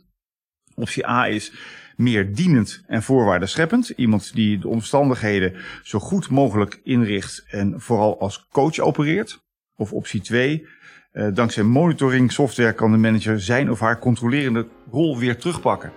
Optie 0.75 1.07
A 1.07 1.27
is 1.27 1.53
meer 1.95 2.35
dienend 2.35 2.83
en 2.87 3.03
voorwaardenscheppend. 3.03 3.89
Iemand 3.89 4.33
die 4.33 4.59
de 4.59 4.67
omstandigheden 4.67 5.55
zo 5.83 5.99
goed 5.99 6.29
mogelijk 6.29 6.79
inricht 6.83 7.45
en 7.47 7.81
vooral 7.81 8.19
als 8.19 8.47
coach 8.51 8.79
opereert. 8.79 9.47
Of 9.75 9.93
optie 9.93 10.21
2, 10.21 10.67
uh, 11.13 11.27
dankzij 11.33 11.63
monitoring 11.63 12.31
software 12.31 12.73
kan 12.73 12.91
de 12.91 12.97
manager 12.97 13.41
zijn 13.41 13.71
of 13.71 13.79
haar 13.79 13.99
controlerende 13.99 14.67
rol 14.91 15.17
weer 15.17 15.37
terugpakken. 15.37 15.91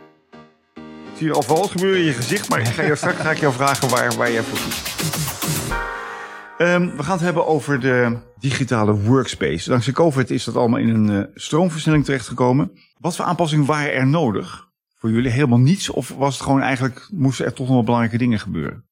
Zie 1.16 1.26
je 1.26 1.32
al 1.32 1.42
gebeuren 1.42 2.00
in 2.00 2.06
je 2.06 2.12
gezicht, 2.12 2.48
maar 2.48 2.60
ik 2.60 2.66
ga 2.66 2.82
je 2.82 2.96
straks 2.96 3.20
ga 3.20 3.30
ik 3.30 3.38
jou 3.38 3.52
vragen 3.52 3.88
waar, 3.88 4.14
waar 4.16 4.32
jij 4.32 4.42
voor 4.42 4.58
kiest. 4.58 4.90
Um, 6.58 6.96
we 6.96 7.02
gaan 7.02 7.12
het 7.12 7.24
hebben 7.24 7.46
over 7.46 7.80
de 7.80 8.18
digitale 8.38 8.94
workspace. 8.94 9.68
Dankzij 9.68 9.92
COVID 9.92 10.30
is 10.30 10.44
dat 10.44 10.56
allemaal 10.56 10.78
in 10.78 10.88
een 10.88 11.10
uh, 11.10 11.24
stroomversnelling 11.34 12.04
terechtgekomen. 12.04 12.70
Wat 12.98 13.16
voor 13.16 13.24
aanpassingen 13.24 13.66
waren 13.66 13.92
er 13.92 14.06
nodig? 14.06 14.68
Voor 14.96 15.10
jullie 15.10 15.30
helemaal 15.30 15.58
niets? 15.58 15.90
Of 15.90 16.08
was 16.08 16.34
het 16.34 16.42
gewoon 16.42 16.60
eigenlijk, 16.60 17.08
moesten 17.10 17.44
er 17.44 17.52
toch 17.52 17.66
nog 17.66 17.74
wel 17.74 17.84
belangrijke 17.84 18.18
dingen 18.18 18.38
gebeuren? 18.38 18.84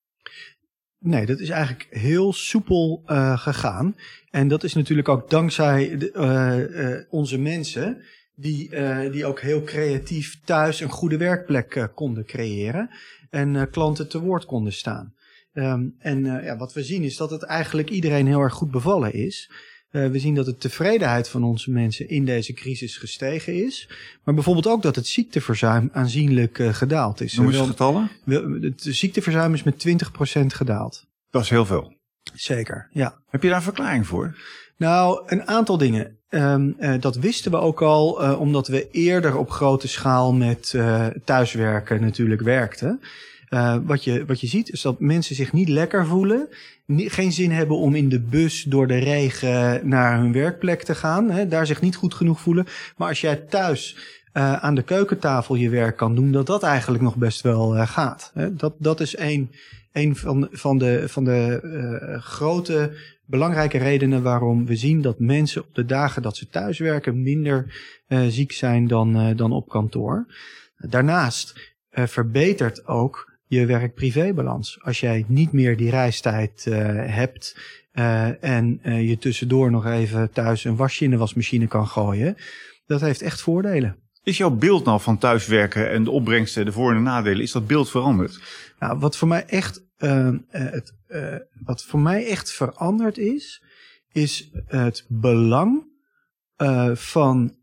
Nee, 1.02 1.26
dat 1.26 1.40
is 1.40 1.48
eigenlijk 1.48 1.86
heel 1.90 2.32
soepel 2.32 3.02
uh, 3.06 3.38
gegaan. 3.38 3.96
En 4.30 4.48
dat 4.48 4.64
is 4.64 4.74
natuurlijk 4.74 5.08
ook 5.08 5.30
dankzij 5.30 5.96
de, 5.98 6.12
uh, 6.16 6.90
uh, 6.90 7.04
onze 7.10 7.38
mensen, 7.38 8.02
die, 8.34 8.70
die 9.10 9.26
ook 9.26 9.40
heel 9.40 9.62
creatief 9.62 10.40
thuis 10.44 10.80
een 10.80 10.88
goede 10.88 11.16
werkplek 11.16 11.90
konden 11.94 12.24
creëren 12.24 12.90
en 13.30 13.70
klanten 13.70 14.08
te 14.08 14.20
woord 14.20 14.44
konden 14.44 14.72
staan. 14.72 15.14
Um, 15.52 15.94
en 15.98 16.24
ja, 16.24 16.56
wat 16.56 16.72
we 16.72 16.82
zien 16.82 17.02
is 17.02 17.16
dat 17.16 17.30
het 17.30 17.42
eigenlijk 17.42 17.90
iedereen 17.90 18.26
heel 18.26 18.40
erg 18.40 18.52
goed 18.52 18.70
bevallen 18.70 19.12
is. 19.12 19.50
Uh, 19.92 20.10
we 20.10 20.18
zien 20.18 20.34
dat 20.34 20.46
de 20.46 20.56
tevredenheid 20.56 21.28
van 21.28 21.44
onze 21.44 21.70
mensen 21.70 22.08
in 22.08 22.24
deze 22.24 22.52
crisis 22.52 22.96
gestegen 22.96 23.64
is. 23.64 23.88
Maar 24.24 24.34
bijvoorbeeld 24.34 24.66
ook 24.66 24.82
dat 24.82 24.96
het 24.96 25.06
ziekteverzuim 25.06 25.88
aanzienlijk 25.92 26.58
uh, 26.58 26.74
gedaald 26.74 27.20
is. 27.20 27.34
Noem 27.34 27.50
eens 27.50 27.66
getallen. 27.68 28.10
Het 28.60 28.86
ziekteverzuim 28.88 29.54
is 29.54 29.62
met 29.62 29.86
20% 29.88 30.46
gedaald. 30.46 31.06
Dat 31.30 31.42
is 31.42 31.50
heel 31.50 31.66
veel. 31.66 31.92
Zeker, 32.34 32.88
ja. 32.92 33.22
Heb 33.28 33.42
je 33.42 33.48
daar 33.48 33.56
een 33.56 33.62
verklaring 33.62 34.06
voor? 34.06 34.36
Nou, 34.76 35.22
een 35.26 35.46
aantal 35.46 35.78
dingen. 35.78 36.18
Um, 36.28 36.76
uh, 36.78 36.94
dat 37.00 37.16
wisten 37.16 37.50
we 37.50 37.56
ook 37.56 37.82
al, 37.82 38.22
uh, 38.22 38.40
omdat 38.40 38.68
we 38.68 38.90
eerder 38.90 39.36
op 39.36 39.50
grote 39.50 39.88
schaal 39.88 40.32
met 40.32 40.72
uh, 40.76 41.06
thuiswerken 41.24 42.00
natuurlijk 42.00 42.40
werkten. 42.40 43.00
Uh, 43.50 43.76
wat, 43.84 44.04
je, 44.04 44.24
wat 44.24 44.40
je 44.40 44.46
ziet 44.46 44.70
is 44.70 44.82
dat 44.82 45.00
mensen 45.00 45.34
zich 45.34 45.52
niet 45.52 45.68
lekker 45.68 46.06
voelen. 46.06 46.48
Geen 46.86 47.32
zin 47.32 47.50
hebben 47.50 47.76
om 47.76 47.94
in 47.94 48.08
de 48.08 48.20
bus 48.20 48.62
door 48.62 48.86
de 48.86 48.98
regen 48.98 49.88
naar 49.88 50.18
hun 50.18 50.32
werkplek 50.32 50.82
te 50.82 50.94
gaan. 50.94 51.30
Hè, 51.30 51.48
daar 51.48 51.66
zich 51.66 51.80
niet 51.80 51.96
goed 51.96 52.14
genoeg 52.14 52.40
voelen. 52.40 52.66
Maar 52.96 53.08
als 53.08 53.20
jij 53.20 53.36
thuis 53.36 53.96
uh, 54.32 54.52
aan 54.52 54.74
de 54.74 54.82
keukentafel 54.82 55.54
je 55.54 55.68
werk 55.68 55.96
kan 55.96 56.14
doen, 56.14 56.32
dat 56.32 56.46
dat 56.46 56.62
eigenlijk 56.62 57.02
nog 57.02 57.16
best 57.16 57.40
wel 57.40 57.76
uh, 57.76 57.88
gaat. 57.88 58.30
Hè. 58.34 58.54
Dat, 58.54 58.74
dat 58.78 59.00
is 59.00 59.18
een, 59.18 59.50
een 59.92 60.16
van, 60.16 60.48
van 60.50 60.78
de, 60.78 61.08
van 61.08 61.24
de 61.24 62.18
grote 62.20 62.96
belangrijke 63.26 63.78
redenen 63.78 64.22
waarom 64.22 64.66
we 64.66 64.76
zien 64.76 65.02
dat 65.02 65.18
mensen 65.18 65.62
op 65.62 65.74
de 65.74 65.84
dagen 65.84 66.22
dat 66.22 66.36
ze 66.36 66.48
thuis 66.48 66.78
werken 66.78 67.22
minder 67.22 67.74
ziek 68.28 68.52
zijn 68.52 68.86
dan, 68.86 69.36
dan 69.36 69.52
op 69.52 69.68
kantoor. 69.68 70.26
Daarnaast 70.76 71.74
verbetert 71.90 72.86
ook 72.86 73.29
je 73.50 73.66
werk-privé-balans. 73.66 74.78
Als 74.82 75.00
jij 75.00 75.24
niet 75.28 75.52
meer 75.52 75.76
die 75.76 75.90
reistijd 75.90 76.64
uh, 76.68 76.76
hebt 77.06 77.60
uh, 77.92 78.44
en 78.44 78.80
uh, 78.82 79.08
je 79.08 79.18
tussendoor 79.18 79.70
nog 79.70 79.86
even 79.86 80.30
thuis 80.32 80.64
een 80.64 80.76
wasje 80.76 81.04
in 81.04 81.10
de 81.10 81.16
wasmachine 81.16 81.66
kan 81.66 81.86
gooien, 81.86 82.36
dat 82.86 83.00
heeft 83.00 83.22
echt 83.22 83.40
voordelen. 83.40 83.96
Is 84.22 84.36
jouw 84.36 84.50
beeld 84.50 84.84
nou 84.84 85.00
van 85.00 85.18
thuiswerken 85.18 85.90
en 85.90 86.04
de 86.04 86.10
opbrengsten, 86.10 86.64
de 86.64 86.72
voor- 86.72 86.90
en 86.90 86.96
de 86.96 87.02
nadelen, 87.02 87.42
is 87.42 87.52
dat 87.52 87.66
beeld 87.66 87.90
veranderd? 87.90 88.40
Nou, 88.78 88.98
wat 88.98 89.16
voor 89.16 89.28
mij 89.28 89.44
echt, 89.46 89.84
het, 90.48 90.94
wat 91.64 91.84
voor 91.84 92.00
mij 92.00 92.26
echt 92.26 92.52
veranderd 92.52 93.18
is, 93.18 93.64
is 94.12 94.50
het 94.66 95.04
belang 95.08 95.88
van 96.94 97.56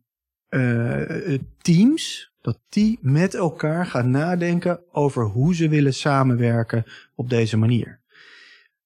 teams, 1.62 2.32
dat 2.48 2.60
die 2.70 3.00
met 3.02 3.34
elkaar 3.34 3.86
gaan 3.86 4.10
nadenken 4.10 4.80
over 4.92 5.24
hoe 5.24 5.56
ze 5.56 5.70
willen 5.70 5.94
samenwerken 5.94 6.86
op 7.16 7.30
deze 7.30 7.58
manier. 7.58 8.00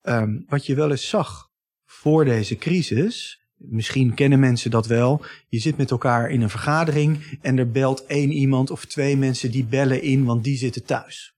Um, 0.03 0.45
wat 0.47 0.65
je 0.65 0.75
wel 0.75 0.91
eens 0.91 1.09
zag 1.09 1.49
voor 1.85 2.25
deze 2.25 2.55
crisis, 2.55 3.41
misschien 3.55 4.13
kennen 4.13 4.39
mensen 4.39 4.71
dat 4.71 4.87
wel. 4.87 5.25
Je 5.47 5.59
zit 5.59 5.77
met 5.77 5.91
elkaar 5.91 6.29
in 6.29 6.41
een 6.41 6.49
vergadering 6.49 7.37
en 7.41 7.57
er 7.57 7.71
belt 7.71 8.05
één 8.05 8.31
iemand 8.31 8.71
of 8.71 8.85
twee 8.85 9.17
mensen 9.17 9.51
die 9.51 9.65
bellen 9.65 10.01
in, 10.01 10.25
want 10.25 10.43
die 10.43 10.57
zitten 10.57 10.83
thuis. 10.83 11.35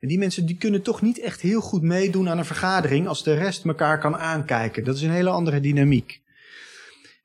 En 0.00 0.08
die 0.08 0.18
mensen 0.18 0.46
die 0.46 0.56
kunnen 0.56 0.82
toch 0.82 1.02
niet 1.02 1.20
echt 1.20 1.40
heel 1.40 1.60
goed 1.60 1.82
meedoen 1.82 2.28
aan 2.28 2.38
een 2.38 2.44
vergadering 2.44 3.08
als 3.08 3.22
de 3.22 3.34
rest 3.34 3.64
elkaar 3.64 3.98
kan 3.98 4.16
aankijken. 4.16 4.84
Dat 4.84 4.96
is 4.96 5.02
een 5.02 5.10
hele 5.10 5.30
andere 5.30 5.60
dynamiek. 5.60 6.20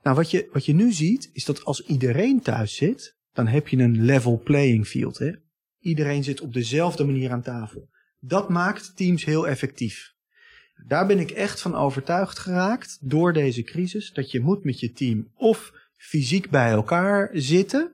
Nou, 0.03 0.15
wat 0.15 0.31
je, 0.31 0.49
wat 0.53 0.65
je 0.65 0.73
nu 0.73 0.91
ziet, 0.91 1.29
is 1.33 1.45
dat 1.45 1.65
als 1.65 1.85
iedereen 1.85 2.41
thuis 2.41 2.75
zit, 2.75 3.19
dan 3.33 3.47
heb 3.47 3.67
je 3.67 3.77
een 3.77 4.01
level 4.01 4.41
playing 4.43 4.87
field. 4.87 5.17
Hè? 5.17 5.31
Iedereen 5.79 6.23
zit 6.23 6.41
op 6.41 6.53
dezelfde 6.53 7.03
manier 7.03 7.31
aan 7.31 7.41
tafel. 7.41 7.89
Dat 8.19 8.49
maakt 8.49 8.95
teams 8.95 9.25
heel 9.25 9.47
effectief. 9.47 10.13
Daar 10.87 11.07
ben 11.07 11.19
ik 11.19 11.31
echt 11.31 11.61
van 11.61 11.75
overtuigd 11.75 12.39
geraakt 12.39 12.97
door 13.01 13.33
deze 13.33 13.63
crisis. 13.63 14.13
Dat 14.13 14.31
je 14.31 14.39
moet 14.39 14.63
met 14.63 14.79
je 14.79 14.91
team 14.91 15.31
of 15.35 15.73
fysiek 15.97 16.49
bij 16.49 16.69
elkaar 16.69 17.29
zitten 17.33 17.91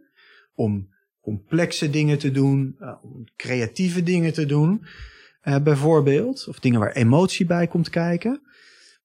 om 0.54 0.90
complexe 1.22 1.90
dingen 1.90 2.18
te 2.18 2.32
doen, 2.32 2.76
uh, 2.80 2.94
creatieve 3.36 4.04
dingen 4.04 4.34
te 4.34 4.46
doen, 4.46 4.86
uh, 5.44 5.60
bijvoorbeeld. 5.60 6.48
Of 6.48 6.60
dingen 6.60 6.80
waar 6.80 6.92
emotie 6.92 7.46
bij 7.46 7.68
komt 7.68 7.90
kijken. 7.90 8.42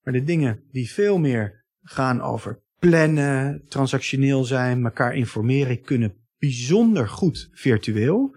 Maar 0.03 0.13
de 0.13 0.25
dingen 0.25 0.63
die 0.71 0.91
veel 0.91 1.19
meer 1.19 1.65
gaan 1.83 2.21
over 2.21 2.63
plannen, 2.79 3.65
transactioneel 3.69 4.45
zijn, 4.45 4.85
elkaar 4.85 5.15
informeren, 5.15 5.83
kunnen 5.83 6.22
bijzonder 6.43 7.09
goed 7.09 7.49
virtueel. 7.53 8.37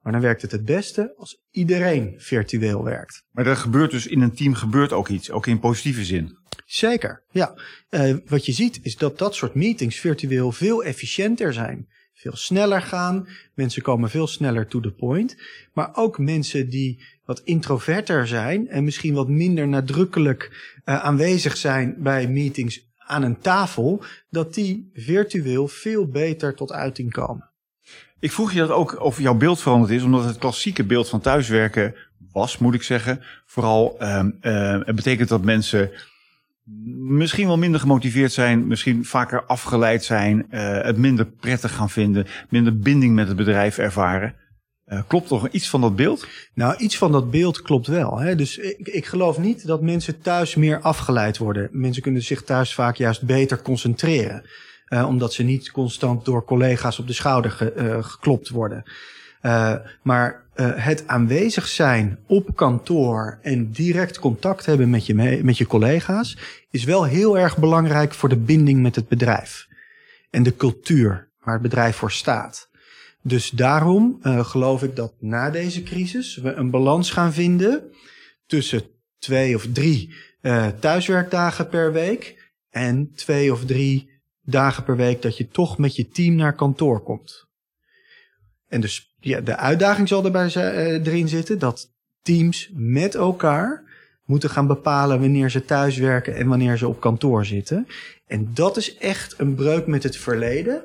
Maar 0.00 0.12
dan 0.12 0.20
werkt 0.20 0.42
het 0.42 0.52
het 0.52 0.64
beste 0.64 1.14
als 1.16 1.42
iedereen 1.50 2.14
virtueel 2.16 2.84
werkt. 2.84 3.24
Maar 3.30 3.46
er 3.46 3.56
gebeurt 3.56 3.90
dus 3.90 4.06
in 4.06 4.20
een 4.20 4.34
team 4.34 4.54
gebeurt 4.54 4.92
ook 4.92 5.08
iets, 5.08 5.30
ook 5.30 5.46
in 5.46 5.58
positieve 5.58 6.04
zin. 6.04 6.38
Zeker, 6.66 7.24
ja. 7.30 7.58
Uh, 7.90 8.16
wat 8.26 8.46
je 8.46 8.52
ziet 8.52 8.78
is 8.82 8.96
dat 8.96 9.18
dat 9.18 9.34
soort 9.34 9.54
meetings 9.54 9.98
virtueel 9.98 10.52
veel 10.52 10.84
efficiënter 10.84 11.52
zijn 11.52 11.88
veel 12.22 12.36
sneller 12.36 12.82
gaan. 12.82 13.28
Mensen 13.54 13.82
komen 13.82 14.10
veel 14.10 14.26
sneller 14.26 14.66
to 14.66 14.80
the 14.80 14.92
point. 14.92 15.36
Maar 15.72 15.90
ook 15.92 16.18
mensen 16.18 16.68
die 16.68 17.02
wat 17.24 17.40
introverter 17.44 18.26
zijn 18.26 18.68
en 18.68 18.84
misschien 18.84 19.14
wat 19.14 19.28
minder 19.28 19.68
nadrukkelijk 19.68 20.50
uh, 20.84 21.02
aanwezig 21.04 21.56
zijn 21.56 21.96
bij 21.98 22.28
meetings 22.28 22.90
aan 23.06 23.22
een 23.22 23.38
tafel, 23.38 24.04
dat 24.30 24.54
die 24.54 24.90
virtueel 24.94 25.68
veel 25.68 26.08
beter 26.08 26.54
tot 26.54 26.72
uiting 26.72 27.12
komen. 27.12 27.50
Ik 28.20 28.32
vroeg 28.32 28.52
je 28.52 28.58
dat 28.58 28.70
ook 28.70 29.00
of 29.00 29.20
jouw 29.20 29.34
beeld 29.34 29.60
veranderd 29.60 29.92
is, 29.92 30.02
omdat 30.02 30.24
het 30.24 30.38
klassieke 30.38 30.84
beeld 30.84 31.08
van 31.08 31.20
thuiswerken 31.20 31.94
was, 32.32 32.58
moet 32.58 32.74
ik 32.74 32.82
zeggen. 32.82 33.20
Vooral, 33.46 33.96
uh, 34.00 34.24
uh, 34.40 34.80
het 34.84 34.94
betekent 34.94 35.28
dat 35.28 35.44
mensen 35.44 35.90
misschien 36.96 37.46
wel 37.46 37.58
minder 37.58 37.80
gemotiveerd 37.80 38.32
zijn, 38.32 38.66
misschien 38.66 39.04
vaker 39.04 39.44
afgeleid 39.44 40.04
zijn, 40.04 40.46
uh, 40.50 40.82
het 40.82 40.96
minder 40.96 41.26
prettig 41.26 41.74
gaan 41.74 41.90
vinden, 41.90 42.26
minder 42.48 42.78
binding 42.78 43.14
met 43.14 43.28
het 43.28 43.36
bedrijf 43.36 43.78
ervaren. 43.78 44.34
Uh, 44.92 44.98
klopt 45.06 45.28
toch 45.28 45.48
iets 45.48 45.68
van 45.68 45.80
dat 45.80 45.96
beeld? 45.96 46.26
Nou, 46.54 46.76
iets 46.76 46.98
van 46.98 47.12
dat 47.12 47.30
beeld 47.30 47.62
klopt 47.62 47.86
wel. 47.86 48.18
Hè? 48.18 48.34
Dus 48.34 48.58
ik, 48.58 48.88
ik 48.88 49.06
geloof 49.06 49.38
niet 49.38 49.66
dat 49.66 49.82
mensen 49.82 50.20
thuis 50.20 50.54
meer 50.54 50.80
afgeleid 50.80 51.38
worden. 51.38 51.68
Mensen 51.72 52.02
kunnen 52.02 52.22
zich 52.22 52.42
thuis 52.42 52.74
vaak 52.74 52.96
juist 52.96 53.22
beter 53.22 53.62
concentreren. 53.62 54.44
Uh, 54.88 55.06
omdat 55.08 55.32
ze 55.32 55.42
niet 55.42 55.70
constant 55.70 56.24
door 56.24 56.44
collega's 56.44 56.98
op 56.98 57.06
de 57.06 57.12
schouder 57.12 57.50
ge, 57.50 57.98
geklopt 58.00 58.48
worden. 58.48 58.82
maar 60.02 60.42
het 60.74 61.06
aanwezig 61.06 61.68
zijn 61.68 62.18
op 62.26 62.56
kantoor 62.56 63.38
en 63.42 63.70
direct 63.70 64.18
contact 64.18 64.66
hebben 64.66 64.90
met 64.90 65.06
je, 65.06 65.40
met 65.42 65.58
je 65.58 65.66
collega's 65.66 66.36
is 66.70 66.84
wel 66.84 67.04
heel 67.04 67.38
erg 67.38 67.58
belangrijk 67.58 68.14
voor 68.14 68.28
de 68.28 68.36
binding 68.36 68.82
met 68.82 68.94
het 68.94 69.08
bedrijf. 69.08 69.66
En 70.30 70.42
de 70.42 70.56
cultuur 70.56 71.28
waar 71.40 71.54
het 71.54 71.62
bedrijf 71.62 71.96
voor 71.96 72.12
staat. 72.12 72.70
Dus 73.22 73.50
daarom 73.50 74.18
uh, 74.22 74.44
geloof 74.44 74.82
ik 74.82 74.96
dat 74.96 75.12
na 75.18 75.50
deze 75.50 75.82
crisis 75.82 76.36
we 76.36 76.52
een 76.52 76.70
balans 76.70 77.10
gaan 77.10 77.32
vinden 77.32 77.92
tussen 78.46 78.82
twee 79.18 79.54
of 79.54 79.66
drie 79.72 80.14
uh, 80.42 80.66
thuiswerkdagen 80.66 81.68
per 81.68 81.92
week 81.92 82.52
en 82.70 83.12
twee 83.14 83.52
of 83.52 83.64
drie 83.64 84.10
dagen 84.40 84.84
per 84.84 84.96
week 84.96 85.22
dat 85.22 85.36
je 85.36 85.48
toch 85.48 85.78
met 85.78 85.96
je 85.96 86.08
team 86.08 86.34
naar 86.34 86.54
kantoor 86.54 87.02
komt. 87.02 87.46
En 88.68 88.80
dus 88.80 89.14
ja, 89.20 89.40
de 89.40 89.56
uitdaging 89.56 90.08
zal 90.08 90.24
erbij 90.24 90.46
uh, 90.56 91.06
erin 91.06 91.28
zitten 91.28 91.58
dat 91.58 91.90
teams 92.22 92.70
met 92.74 93.14
elkaar 93.14 93.82
moeten 94.24 94.50
gaan 94.50 94.66
bepalen 94.66 95.20
wanneer 95.20 95.50
ze 95.50 95.64
thuiswerken 95.64 96.34
en 96.34 96.48
wanneer 96.48 96.76
ze 96.76 96.88
op 96.88 97.00
kantoor 97.00 97.44
zitten. 97.44 97.86
En 98.26 98.50
dat 98.54 98.76
is 98.76 98.96
echt 98.96 99.34
een 99.38 99.54
breuk 99.54 99.86
met 99.86 100.02
het 100.02 100.16
verleden. 100.16 100.84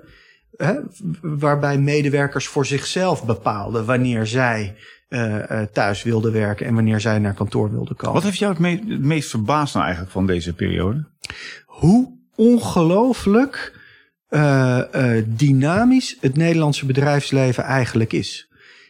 Hè, 0.55 0.73
waarbij 1.21 1.77
medewerkers 1.77 2.47
voor 2.47 2.65
zichzelf 2.65 3.25
bepaalden 3.25 3.85
wanneer 3.85 4.25
zij 4.25 4.75
uh, 5.09 5.35
uh, 5.35 5.61
thuis 5.61 6.03
wilden 6.03 6.31
werken 6.31 6.65
en 6.65 6.73
wanneer 6.73 6.99
zij 6.99 7.19
naar 7.19 7.33
kantoor 7.33 7.71
wilden 7.71 7.95
komen. 7.95 8.13
Wat 8.13 8.23
heeft 8.23 8.37
jou 8.37 8.51
het, 8.51 8.61
me 8.61 8.69
het 8.69 9.03
meest 9.03 9.29
verbaasd 9.29 9.73
nou 9.73 9.85
eigenlijk 9.85 10.13
van 10.13 10.25
deze 10.25 10.53
periode? 10.53 11.07
Hoe 11.65 12.17
ongelooflijk 12.35 13.79
uh, 14.29 14.81
uh, 14.95 15.23
dynamisch 15.27 16.17
het 16.19 16.35
Nederlandse 16.35 16.85
bedrijfsleven 16.85 17.63
eigenlijk 17.63 18.13
is. 18.13 18.49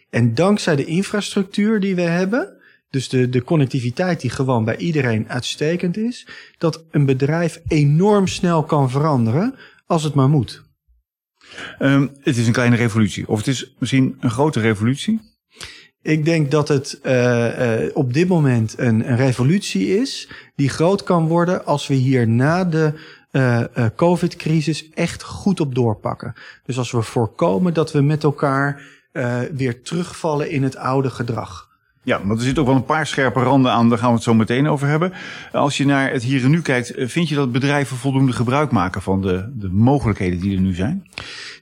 En 0.10 0.34
dankzij 0.34 0.76
de 0.76 0.86
infrastructuur 0.86 1.80
die 1.80 1.96
we 1.96 2.02
hebben, 2.02 2.58
dus 2.90 3.10
de, 3.10 3.30
de 3.30 3.44
connectiviteit 3.44 4.22
die 4.22 4.30
gewoon 4.30 4.66
bij 4.66 4.78
iedereen 4.78 5.30
uitstekend 5.30 5.98
is, 5.98 6.28
dat 6.58 6.84
een 6.92 7.06
bedrijf 7.06 7.62
enorm 7.68 8.28
snel 8.28 8.64
kan 8.64 8.90
veranderen 8.90 9.56
als 9.86 10.04
het 10.04 10.14
maar 10.14 10.30
moet. 10.30 10.66
Um, 11.80 12.12
het 12.22 12.38
is 12.38 12.48
een 12.48 12.54
kleine 12.54 12.76
revolutie, 12.76 13.28
of 13.28 13.38
het 13.38 13.48
is 13.48 13.76
misschien 13.80 14.18
een 14.20 14.32
grote 14.32 14.60
revolutie? 14.60 15.22
Ik 16.02 16.26
denk 16.26 16.52
dat 16.52 16.68
het 16.68 17.00
uh, 17.04 17.82
uh, 17.84 17.90
op 17.94 18.14
dit 18.14 18.28
moment 18.28 18.76
een, 18.78 19.10
een 19.10 19.16
revolutie 19.16 20.00
is 20.00 20.30
die 20.56 20.70
groot 20.70 21.04
kan 21.04 21.28
worden 21.28 21.66
als 21.66 21.88
we 21.88 21.94
hier 21.94 22.28
na 22.28 22.66
de 22.66 22.94
uh, 23.32 23.64
COVID-crisis 23.96 24.90
echt 24.90 25.24
goed 25.24 25.60
op 25.60 25.76
doorpakken. 25.76 26.34
Dus 26.66 26.78
als 26.78 26.92
we 26.92 27.02
voorkomen 27.02 27.74
dat 27.74 27.92
we 27.92 28.02
met 28.02 28.24
elkaar 28.24 28.82
weer 29.54 29.82
terugvallen 29.82 30.50
in 30.50 30.64
het 30.64 30.76
oude 30.76 31.10
gedrag. 31.10 31.68
Ja, 32.08 32.26
want 32.26 32.40
er 32.40 32.46
zitten 32.46 32.64
ook 32.64 32.70
wel 32.70 32.78
een 32.78 32.86
paar 32.86 33.08
scherpe 33.08 33.40
randen 33.40 33.72
aan, 33.72 33.90
daar 33.90 33.98
gaan 33.98 34.10
we 34.10 34.16
het 34.16 34.24
zo 34.24 34.34
meteen 34.34 34.68
over 34.68 34.88
hebben. 34.88 35.14
Als 35.52 35.78
je 35.78 35.86
naar 35.86 36.12
het 36.12 36.24
hier 36.24 36.44
en 36.44 36.50
nu 36.50 36.62
kijkt, 36.62 36.94
vind 36.96 37.30
je 37.30 37.36
dat 37.36 37.52
bedrijven 37.52 37.98
voldoende 37.98 38.32
gebruik 38.32 38.72
maken 38.72 39.02
van 39.02 39.22
de, 39.22 39.52
de 39.54 39.70
mogelijkheden 39.70 40.40
die 40.40 40.56
er 40.56 40.62
nu 40.62 40.74
zijn? 40.74 41.08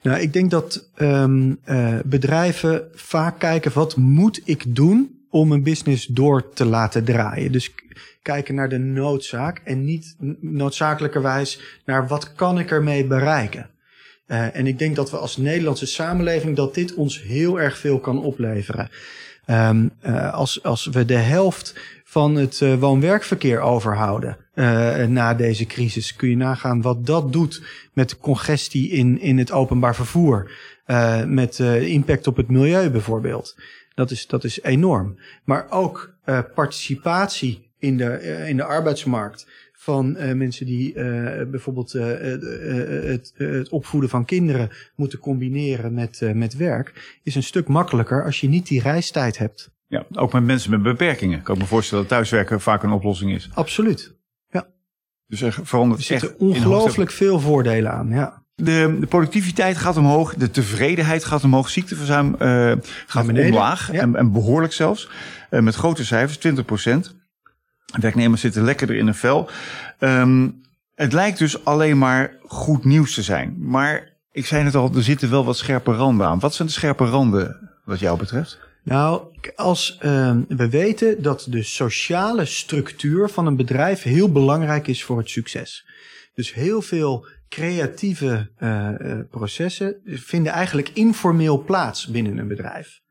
Nou, 0.02 0.20
ik 0.20 0.34
denk 0.34 0.52
dat 0.52 0.90
um, 0.98 1.58
uh, 1.66 1.96
bedrijven 2.06 2.84
vaak 2.94 3.40
kijken, 3.40 3.72
wat 3.74 3.98
moet 3.98 4.42
ik 4.44 4.76
doen 4.76 5.20
om 5.30 5.52
een 5.52 5.64
business 5.64 6.06
door 6.06 6.50
te 6.54 6.66
laten 6.66 7.04
draaien? 7.04 7.52
Dus 7.52 7.74
kijken 8.22 8.56
naar 8.56 8.70
de 8.70 8.80
noodzaak 8.80 9.62
en 9.64 9.86
niet 9.86 10.16
noodzakelijkerwijs 10.40 11.60
naar 11.86 12.08
wat 12.08 12.34
kan 12.34 12.60
ik 12.60 12.72
ermee 12.72 13.06
bereiken. 13.06 13.70
Uh, 14.28 14.56
en 14.56 14.68
ik 14.68 14.80
denk 14.80 14.96
dat 14.96 15.12
we 15.12 15.18
als 15.18 15.38
Nederlandse 15.38 15.86
samenleving 15.86 16.56
dat 16.56 16.74
dit 16.74 16.94
ons 16.94 17.22
heel 17.22 17.60
erg 17.60 17.78
veel 17.78 18.00
kan 18.00 18.24
opleveren. 18.24 18.90
Um, 19.48 19.92
uh, 20.06 20.34
als, 20.34 20.64
als 20.64 20.86
we 20.86 21.06
de 21.06 21.18
helft 21.18 21.76
van 22.04 22.36
het 22.36 22.60
uh, 22.60 22.80
woon-werkverkeer 22.80 23.60
overhouden 23.60 24.38
uh, 24.56 25.04
na 25.06 25.34
deze 25.34 25.66
crisis, 25.66 26.16
kun 26.16 26.30
je 26.30 26.38
nagaan 26.38 26.82
wat 26.82 27.06
dat 27.06 27.34
doet 27.34 27.64
met 27.94 28.18
congestie 28.18 28.90
in, 28.90 29.20
in 29.20 29.38
het 29.38 29.52
openbaar 29.52 29.96
vervoer. 29.96 30.52
Met 31.26 31.60
impact 31.60 32.28
op 32.28 32.38
het 32.38 32.50
milieu 32.50 32.90
bijvoorbeeld. 32.90 33.56
Dat 33.96 34.12
is, 34.12 34.28
dat 34.28 34.44
is 34.44 34.62
enorm. 34.62 35.20
Maar 35.44 35.66
ook 35.70 36.16
participatie 36.56 37.72
in 37.80 37.98
de, 37.98 38.44
in 38.48 38.58
de 38.58 38.64
arbeidsmarkt 38.64 39.48
van 39.86 40.16
uh, 40.18 40.34
mensen 40.34 40.66
die 40.66 40.94
uh, 40.94 41.04
bijvoorbeeld 41.48 41.92
het, 41.92 43.34
het, 43.38 43.70
opvoeden 43.70 44.10
van 44.10 44.26
kinderen 44.26 44.70
moeten 44.96 45.20
combineren 45.20 45.94
met, 45.94 46.22
met 46.34 46.56
werk, 46.56 47.20
is 47.24 47.36
een 47.36 47.44
stuk 47.44 47.68
makkelijker 47.68 48.26
als 48.26 48.40
je 48.40 48.48
niet 48.48 48.68
die 48.68 48.82
reistijd 48.82 49.38
hebt. 49.38 49.74
Ja, 49.88 50.06
ook 50.12 50.34
met 50.34 50.44
mensen 50.44 50.72
met 50.72 50.84
beperkingen. 50.84 51.38
Ik 51.38 51.44
kan 51.44 51.58
me 51.58 51.66
voorstellen 51.66 52.04
dat 52.04 52.14
thuiswerken 52.14 52.62
vaak 52.62 52.84
een 52.84 52.92
oplossing 52.92 53.34
is. 53.34 53.50
Absoluut. 53.54 54.16
Ja. 54.48 54.68
Dus 55.28 55.42
er 55.42 55.60
verandert 55.64 56.00
er 56.00 56.06
zitten 56.06 56.40
ongelooflijk 56.40 57.12
veel 57.12 57.40
voordelen 57.40 57.92
aan. 57.92 58.10
Ja. 58.10 58.44
De, 58.56 58.98
de, 59.00 59.08
productiviteit 59.08 59.78
gaat 59.78 59.98
omhoog, 59.98 60.36
de 60.36 60.52
tevredenheid 60.52 61.24
gaat 61.24 61.44
omhoog, 61.44 61.70
ziekteverzuim 61.70 62.36
uh, 62.40 62.74
gaat 63.08 63.28
omlaag 63.28 63.92
ja. 63.92 64.02
en, 64.02 64.16
en, 64.16 64.32
behoorlijk 64.32 64.74
zelfs. 64.74 65.10
Uh, 65.52 65.60
met 65.60 65.76
grote 65.76 66.06
cijfers, 66.06 66.38
20 66.38 66.66
procent. 66.66 67.16
Werknemers 68.00 68.42
zitten 68.42 68.64
lekkerder 68.64 68.96
in 68.96 69.08
een 69.08 69.16
vel. 69.16 69.50
Um, 70.00 70.62
het 70.96 71.14
lijkt 71.14 71.38
dus 71.38 71.66
alleen 71.66 71.98
maar 71.98 72.38
goed 72.46 72.86
nieuws 72.86 73.14
te 73.14 73.22
zijn. 73.22 73.56
Maar 73.60 74.14
Ik 74.36 74.46
zei 74.46 74.64
het 74.64 74.76
al, 74.76 74.92
er 74.96 75.04
zitten 75.04 75.30
wel 75.30 75.46
wat 75.46 75.58
scherpe 75.58 75.92
randen 75.92 76.28
aan. 76.28 76.40
Wat 76.40 76.54
zijn 76.54 76.68
de 76.68 76.74
scherpe 76.74 77.06
randen 77.06 77.70
wat 77.86 78.00
jou 78.00 78.18
betreft? 78.18 78.60
Nou, 78.84 79.24
als 79.56 80.00
uh, 80.02 80.38
we 80.48 80.70
weten 80.70 81.22
dat 81.22 81.48
de 81.50 81.64
sociale 81.64 82.46
structuur 82.46 83.30
van 83.30 83.46
een 83.46 83.56
bedrijf 83.56 84.02
heel 84.02 84.32
belangrijk 84.32 84.88
is 84.88 85.04
voor 85.04 85.18
het 85.18 85.30
succes. 85.30 85.88
Dus 86.34 86.54
heel 86.54 86.82
veel 86.82 87.28
creatieve 87.50 88.50
uh, 88.60 88.90
uh, 89.00 89.20
processen 89.30 89.96
vinden 90.06 90.52
eigenlijk 90.52 90.90
informeel 90.94 91.64
plaats 91.64 92.08
binnen 92.08 92.38
een 92.38 92.48
bedrijf. 92.48 93.02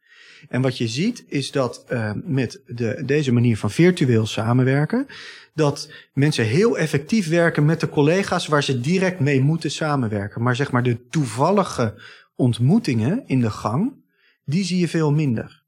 En 0.49 0.63
wat 0.63 0.79
je 0.79 0.89
ziet 0.89 1.25
is 1.29 1.51
dat 1.51 1.85
uh, 1.89 2.11
met 2.25 2.61
de, 2.67 3.03
deze 3.07 3.33
manier 3.33 3.59
van 3.59 3.71
virtueel 3.71 4.27
samenwerken, 4.27 5.07
dat 5.55 5.93
mensen 6.13 6.45
heel 6.45 6.79
effectief 6.79 7.29
werken 7.29 7.65
met 7.65 7.81
de 7.81 7.89
collega's 7.89 8.47
waar 8.47 8.63
ze 8.63 8.81
direct 8.81 9.21
mee 9.21 9.41
moeten 9.41 9.71
samenwerken. 9.71 10.43
Maar 10.43 10.57
zeg 10.57 10.71
maar 10.71 10.83
de 10.83 11.09
toevallige 11.09 11.95
ontmoetingen 12.37 13.23
in 13.27 13.41
de 13.41 13.51
gang, 13.51 13.93
die 14.45 14.65
zie 14.65 14.79
je 14.79 14.89
veel 14.89 15.13
minder. 15.13 15.63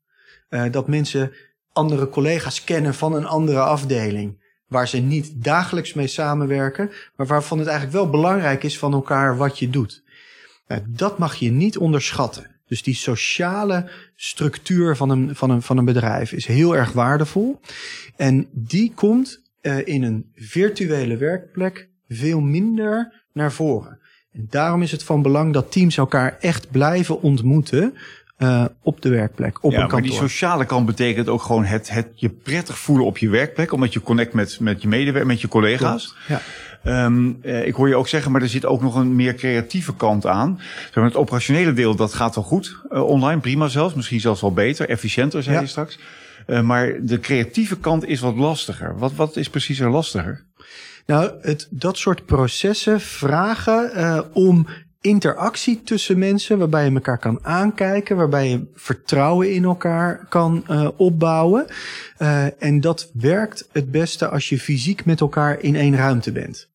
Uh, 0.51 0.65
dat 0.71 0.89
mensen 0.89 1.33
andere 1.73 2.09
collega's 2.09 2.65
kennen 2.65 2.95
van 2.95 3.15
een 3.15 3.27
andere 3.27 3.61
afdeling. 3.61 4.45
Waar 4.67 4.89
ze 4.89 4.99
niet 4.99 5.45
dagelijks 5.45 5.95
mee 5.95 6.07
samenwerken, 6.07 6.91
maar 7.17 7.27
waarvan 7.27 7.59
het 7.59 7.67
eigenlijk 7.67 7.97
wel 7.99 8.11
belangrijk 8.11 8.63
is 8.63 8.79
van 8.79 8.93
elkaar 8.93 9.37
wat 9.37 9.59
je 9.59 9.71
doet. 9.71 10.05
Uh, 10.69 10.79
dat 10.87 11.19
mag 11.19 11.35
je 11.35 11.51
niet 11.51 11.79
onderschatten. 11.79 12.56
Dus 12.67 12.83
die 12.83 12.95
sociale 12.95 13.91
structuur 14.15 14.97
van 14.97 15.11
een, 15.11 15.37
van, 15.37 15.51
een, 15.51 15.63
van 15.63 15.79
een 15.79 15.85
bedrijf 15.85 16.33
is 16.33 16.47
heel 16.47 16.77
erg 16.77 16.93
waardevol. 16.93 17.61
En 18.17 18.49
die 18.53 18.93
komt 18.95 19.43
uh, 19.63 19.87
in 19.87 20.03
een 20.03 20.31
virtuele 20.35 21.17
werkplek 21.17 21.89
veel 22.09 22.41
minder 22.41 23.25
naar 23.33 23.53
voren. 23.53 23.99
En 24.33 24.47
daarom 24.51 24.83
is 24.83 24.93
het 24.93 25.03
van 25.03 25.23
belang 25.23 25.53
dat 25.53 25.73
teams 25.73 25.97
elkaar 25.97 26.37
echt 26.41 26.71
blijven 26.71 27.23
ontmoeten. 27.23 27.95
Uh, 28.39 28.65
op 28.83 29.03
de 29.03 29.09
werkplek, 29.09 29.65
op 29.65 29.73
ja, 29.73 29.77
een 29.77 29.89
kantoor. 29.89 30.01
Maar 30.01 30.19
die 30.21 30.29
sociale 30.29 30.65
kant 30.65 30.87
betekent 30.87 31.29
ook 31.29 31.43
gewoon 31.43 31.65
het, 31.65 31.91
het 31.91 32.09
je 32.15 32.29
prettig 32.29 32.79
voelen 32.79 33.07
op 33.07 33.19
je 33.19 33.29
werkplek. 33.29 33.73
Omdat 33.73 33.93
je 33.93 34.01
connect 34.01 34.33
met, 34.33 34.61
met 34.61 34.83
je 34.83 34.89
medewerkers, 34.89 35.33
met 35.33 35.41
je 35.41 35.49
collega's. 35.49 36.15
Ja. 36.29 36.41
Um, 37.05 37.39
uh, 37.43 37.67
ik 37.67 37.75
hoor 37.75 37.89
je 37.89 37.97
ook 37.97 38.09
zeggen, 38.09 38.33
maar 38.33 38.43
er 38.43 38.49
zit 38.49 38.67
ook 38.67 38.83
nog 38.83 38.95
een 38.95 39.17
meer 39.17 39.35
creatieve 39.35 39.95
kant 39.95 40.27
aan. 40.27 40.61
Zeg 40.85 40.95
maar, 40.95 41.05
het 41.05 41.17
operationele 41.17 41.73
deel, 41.73 41.97
dat 41.97 42.15
gaat 42.15 42.35
wel 42.35 42.45
goed. 42.45 42.77
Uh, 42.91 43.03
online, 43.03 43.41
prima 43.41 43.69
zelfs. 43.69 43.95
Misschien 43.95 44.21
zelfs 44.21 44.41
wel 44.41 44.53
beter, 44.53 44.89
efficiënter, 44.89 45.43
zei 45.43 45.55
Ja. 45.55 45.61
je 45.61 45.69
straks. 45.69 45.99
Maar 46.63 46.95
de 47.03 47.21
creatieve 47.21 47.79
kant 47.79 48.05
is 48.05 48.21
wat 48.21 48.37
lastiger. 48.37 48.99
Wat, 48.99 49.15
wat 49.15 49.37
is 49.37 49.51
precies 49.51 49.81
er 49.81 49.91
lastiger? 49.91 50.45
Nou, 51.07 51.31
het, 51.41 51.69
dat 51.71 51.99
soort 51.99 52.27
processen 52.27 53.01
vragen 53.01 53.91
uh, 53.95 54.21
om 54.33 54.67
interactie 55.07 55.83
tussen 55.83 56.19
mensen, 56.19 56.59
waarbij 56.59 56.85
je 56.85 56.91
elkaar 56.91 57.19
kan 57.19 57.39
aankijken, 57.43 58.17
waarbij 58.17 58.49
je 58.49 58.67
vertrouwen 58.75 59.53
in 59.53 59.65
elkaar 59.65 60.27
kan 60.29 60.65
uh, 60.71 60.89
opbouwen. 60.97 61.67
Uh, 62.19 62.63
en 62.63 62.81
dat 62.81 63.11
werkt 63.13 63.69
het 63.73 63.91
beste 63.91 64.29
als 64.29 64.49
je 64.49 64.59
fysiek 64.59 65.05
met 65.05 65.21
elkaar 65.21 65.61
in 65.61 65.77
één 65.77 65.97
ruimte 65.97 66.33
bent. 66.33 66.69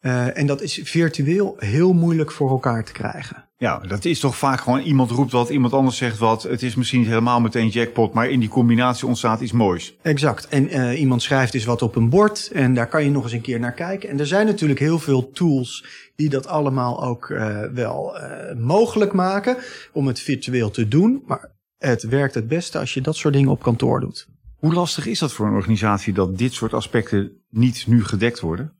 Uh, 0.00 0.38
en 0.38 0.46
dat 0.46 0.62
is 0.62 0.80
virtueel 0.82 1.56
heel 1.58 1.92
moeilijk 1.92 2.30
voor 2.30 2.50
elkaar 2.50 2.84
te 2.84 2.92
krijgen. 2.92 3.43
Ja, 3.56 3.78
dat 3.78 4.04
is 4.04 4.20
toch 4.20 4.36
vaak 4.36 4.60
gewoon 4.60 4.80
iemand 4.80 5.10
roept 5.10 5.32
wat, 5.32 5.48
iemand 5.48 5.72
anders 5.72 5.96
zegt 5.96 6.18
wat. 6.18 6.42
Het 6.42 6.62
is 6.62 6.74
misschien 6.74 6.98
niet 6.98 7.08
helemaal 7.08 7.40
meteen 7.40 7.68
jackpot, 7.68 8.12
maar 8.12 8.30
in 8.30 8.40
die 8.40 8.48
combinatie 8.48 9.06
ontstaat 9.06 9.40
iets 9.40 9.52
moois. 9.52 9.96
Exact. 10.02 10.48
En 10.48 10.76
uh, 10.76 11.00
iemand 11.00 11.22
schrijft 11.22 11.54
eens 11.54 11.64
wat 11.64 11.82
op 11.82 11.96
een 11.96 12.08
bord 12.08 12.50
en 12.52 12.74
daar 12.74 12.88
kan 12.88 13.04
je 13.04 13.10
nog 13.10 13.22
eens 13.22 13.32
een 13.32 13.40
keer 13.40 13.60
naar 13.60 13.72
kijken. 13.72 14.08
En 14.08 14.20
er 14.20 14.26
zijn 14.26 14.46
natuurlijk 14.46 14.80
heel 14.80 14.98
veel 14.98 15.30
tools 15.30 15.84
die 16.16 16.28
dat 16.28 16.46
allemaal 16.46 17.04
ook 17.04 17.28
uh, 17.28 17.60
wel 17.72 18.16
uh, 18.16 18.56
mogelijk 18.58 19.12
maken 19.12 19.56
om 19.92 20.06
het 20.06 20.20
virtueel 20.20 20.70
te 20.70 20.88
doen. 20.88 21.22
Maar 21.26 21.50
het 21.78 22.02
werkt 22.02 22.34
het 22.34 22.48
beste 22.48 22.78
als 22.78 22.94
je 22.94 23.00
dat 23.00 23.16
soort 23.16 23.34
dingen 23.34 23.50
op 23.50 23.62
kantoor 23.62 24.00
doet. 24.00 24.28
Hoe 24.56 24.74
lastig 24.74 25.06
is 25.06 25.18
dat 25.18 25.32
voor 25.32 25.46
een 25.46 25.54
organisatie 25.54 26.12
dat 26.12 26.38
dit 26.38 26.52
soort 26.52 26.74
aspecten 26.74 27.32
niet 27.50 27.86
nu 27.86 28.04
gedekt 28.04 28.40
worden? 28.40 28.72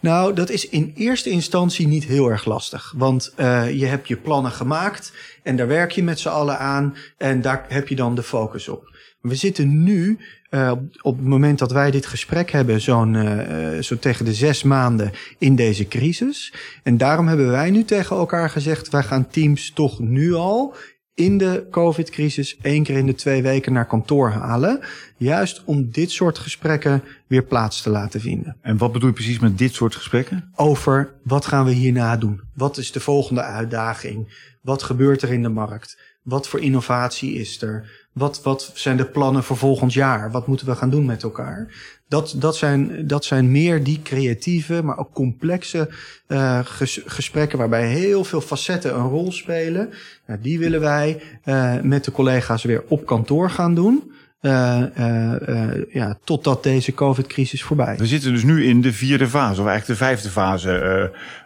Nou, 0.00 0.34
dat 0.34 0.50
is 0.50 0.68
in 0.68 0.92
eerste 0.96 1.30
instantie 1.30 1.86
niet 1.86 2.04
heel 2.04 2.28
erg 2.28 2.44
lastig. 2.44 2.94
Want 2.96 3.32
uh, 3.36 3.70
je 3.70 3.86
hebt 3.86 4.08
je 4.08 4.16
plannen 4.16 4.52
gemaakt 4.52 5.12
en 5.42 5.56
daar 5.56 5.66
werk 5.66 5.90
je 5.90 6.02
met 6.02 6.20
z'n 6.20 6.28
allen 6.28 6.58
aan 6.58 6.96
en 7.18 7.40
daar 7.40 7.64
heb 7.68 7.88
je 7.88 7.96
dan 7.96 8.14
de 8.14 8.22
focus 8.22 8.68
op. 8.68 8.90
We 9.20 9.34
zitten 9.34 9.82
nu, 9.82 10.18
uh, 10.50 10.72
op 11.02 11.16
het 11.16 11.26
moment 11.26 11.58
dat 11.58 11.72
wij 11.72 11.90
dit 11.90 12.06
gesprek 12.06 12.50
hebben, 12.50 12.80
zo'n 12.80 13.14
uh, 13.14 13.82
zo 13.82 13.98
tegen 13.98 14.24
de 14.24 14.34
zes 14.34 14.62
maanden 14.62 15.12
in 15.38 15.56
deze 15.56 15.88
crisis. 15.88 16.54
En 16.82 16.96
daarom 16.96 17.28
hebben 17.28 17.50
wij 17.50 17.70
nu 17.70 17.84
tegen 17.84 18.16
elkaar 18.16 18.50
gezegd, 18.50 18.90
wij 18.90 19.02
gaan 19.02 19.28
teams 19.28 19.70
toch 19.70 19.98
nu 19.98 20.34
al 20.34 20.74
in 21.14 21.38
de 21.38 21.66
COVID-crisis 21.70 22.56
één 22.62 22.82
keer 22.82 22.96
in 22.96 23.06
de 23.06 23.14
twee 23.14 23.42
weken 23.42 23.72
naar 23.72 23.86
kantoor 23.86 24.30
halen. 24.30 24.80
Juist 25.16 25.62
om 25.64 25.90
dit 25.90 26.10
soort 26.10 26.38
gesprekken 26.38 27.02
weer 27.26 27.44
plaats 27.44 27.82
te 27.82 27.90
laten 27.90 28.20
vinden. 28.20 28.56
En 28.60 28.76
wat 28.76 28.92
bedoel 28.92 29.08
je 29.08 29.14
precies 29.14 29.38
met 29.38 29.58
dit 29.58 29.74
soort 29.74 29.94
gesprekken? 29.94 30.50
Over 30.54 31.14
wat 31.22 31.46
gaan 31.46 31.64
we 31.64 31.72
hierna 31.72 32.16
doen? 32.16 32.40
Wat 32.54 32.76
is 32.76 32.92
de 32.92 33.00
volgende 33.00 33.42
uitdaging? 33.42 34.50
Wat 34.62 34.82
gebeurt 34.82 35.22
er 35.22 35.32
in 35.32 35.42
de 35.42 35.48
markt? 35.48 35.98
Wat 36.22 36.48
voor 36.48 36.60
innovatie 36.60 37.34
is 37.34 37.62
er? 37.62 37.90
Wat, 38.12 38.42
wat 38.42 38.70
zijn 38.74 38.96
de 38.96 39.04
plannen 39.04 39.42
voor 39.42 39.56
volgend 39.56 39.92
jaar? 39.92 40.30
Wat 40.30 40.46
moeten 40.46 40.66
we 40.66 40.74
gaan 40.74 40.90
doen 40.90 41.04
met 41.04 41.22
elkaar? 41.22 41.74
Dat, 42.08 42.34
dat, 42.36 42.56
zijn, 42.56 43.06
dat 43.06 43.24
zijn 43.24 43.50
meer 43.50 43.84
die 43.84 44.00
creatieve, 44.02 44.82
maar 44.82 44.98
ook 44.98 45.12
complexe 45.12 45.88
uh, 46.28 46.58
ges, 46.64 47.00
gesprekken 47.06 47.58
waarbij 47.58 47.86
heel 47.86 48.24
veel 48.24 48.40
facetten 48.40 48.94
een 48.94 49.08
rol 49.08 49.32
spelen. 49.32 49.90
Nou, 50.26 50.40
die 50.40 50.58
willen 50.58 50.80
wij 50.80 51.22
uh, 51.44 51.80
met 51.80 52.04
de 52.04 52.12
collega's 52.12 52.62
weer 52.62 52.84
op 52.88 53.06
kantoor 53.06 53.50
gaan 53.50 53.74
doen. 53.74 54.12
Uh, 54.40 54.82
uh, 54.98 55.92
ja, 55.92 56.18
totdat 56.24 56.62
deze 56.62 56.94
COVID-crisis 56.94 57.62
voorbij 57.62 57.94
is. 57.94 58.00
We 58.00 58.06
zitten 58.06 58.32
dus 58.32 58.42
nu 58.42 58.64
in 58.64 58.80
de 58.80 58.92
vierde 58.92 59.28
fase, 59.28 59.60
of 59.60 59.66
eigenlijk 59.66 59.98
de 59.98 60.04
vijfde 60.04 60.28
fase, 60.28 60.68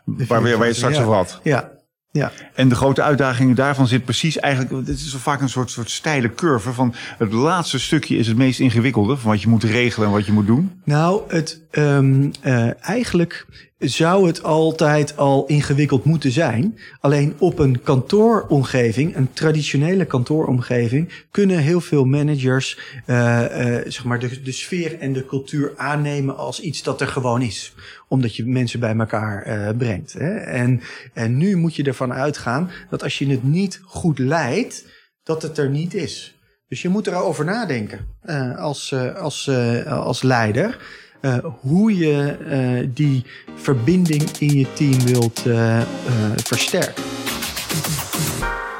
de 0.04 0.26
waar, 0.26 0.42
waar 0.42 0.50
je 0.50 0.56
het 0.56 0.76
straks 0.76 0.96
ja. 0.96 1.02
over 1.02 1.14
had. 1.14 1.40
Ja, 1.42 1.75
ja. 2.16 2.32
En 2.54 2.68
de 2.68 2.74
grote 2.74 3.02
uitdaging 3.02 3.56
daarvan 3.56 3.86
zit 3.86 4.04
precies 4.04 4.38
eigenlijk, 4.38 4.86
het 4.86 4.98
is 4.98 5.14
vaak 5.18 5.40
een 5.40 5.48
soort, 5.48 5.70
soort 5.70 5.90
steile 5.90 6.34
curve 6.34 6.72
van 6.72 6.94
het 7.18 7.32
laatste 7.32 7.78
stukje 7.78 8.16
is 8.16 8.26
het 8.26 8.36
meest 8.36 8.60
ingewikkelde 8.60 9.16
van 9.16 9.30
wat 9.30 9.42
je 9.42 9.48
moet 9.48 9.64
regelen 9.64 10.08
en 10.08 10.14
wat 10.14 10.26
je 10.26 10.32
moet 10.32 10.46
doen. 10.46 10.80
Nou, 10.84 11.22
het, 11.28 11.60
um, 11.70 12.30
uh, 12.44 12.84
eigenlijk 12.88 13.46
zou 13.78 14.26
het 14.26 14.42
altijd 14.42 15.16
al 15.16 15.46
ingewikkeld 15.46 16.04
moeten 16.04 16.30
zijn. 16.30 16.78
Alleen 17.00 17.34
op 17.38 17.58
een 17.58 17.82
kantooromgeving, 17.82 19.16
een 19.16 19.32
traditionele 19.32 20.04
kantooromgeving, 20.04 21.24
kunnen 21.30 21.58
heel 21.58 21.80
veel 21.80 22.04
managers 22.04 22.78
uh, 23.06 23.16
uh, 23.16 23.80
zeg 23.86 24.04
maar 24.04 24.18
de, 24.18 24.42
de 24.42 24.52
sfeer 24.52 24.98
en 24.98 25.12
de 25.12 25.26
cultuur 25.26 25.72
aannemen 25.76 26.36
als 26.36 26.60
iets 26.60 26.82
dat 26.82 27.00
er 27.00 27.08
gewoon 27.08 27.42
is. 27.42 27.74
Omdat 28.08 28.36
je 28.36 28.46
mensen 28.46 28.80
bij 28.80 28.96
elkaar 28.96 29.46
uh, 29.46 29.76
brengt. 29.76 30.12
Hè? 30.12 30.34
En, 30.36 30.80
en 31.12 31.36
nu 31.36 31.56
moet 31.56 31.74
je 31.74 31.84
ervan 31.84 32.12
uitgaan 32.12 32.70
dat 32.90 33.02
als 33.02 33.18
je 33.18 33.26
het 33.26 33.42
niet 33.42 33.80
goed 33.84 34.18
leidt, 34.18 34.84
dat 35.22 35.42
het 35.42 35.58
er 35.58 35.70
niet 35.70 35.94
is. 35.94 36.34
Dus 36.68 36.82
je 36.82 36.88
moet 36.88 37.06
erover 37.06 37.44
nadenken 37.44 38.06
als, 38.56 38.94
als, 39.14 39.50
als 39.86 40.22
leider. 40.22 40.78
Uh, 41.20 41.36
hoe 41.60 41.96
je 41.96 42.36
uh, 42.50 42.88
die 42.94 43.24
verbinding 43.54 44.30
in 44.38 44.58
je 44.58 44.66
team 44.72 45.04
wilt 45.04 45.46
uh, 45.46 45.80
versterken. 46.36 47.02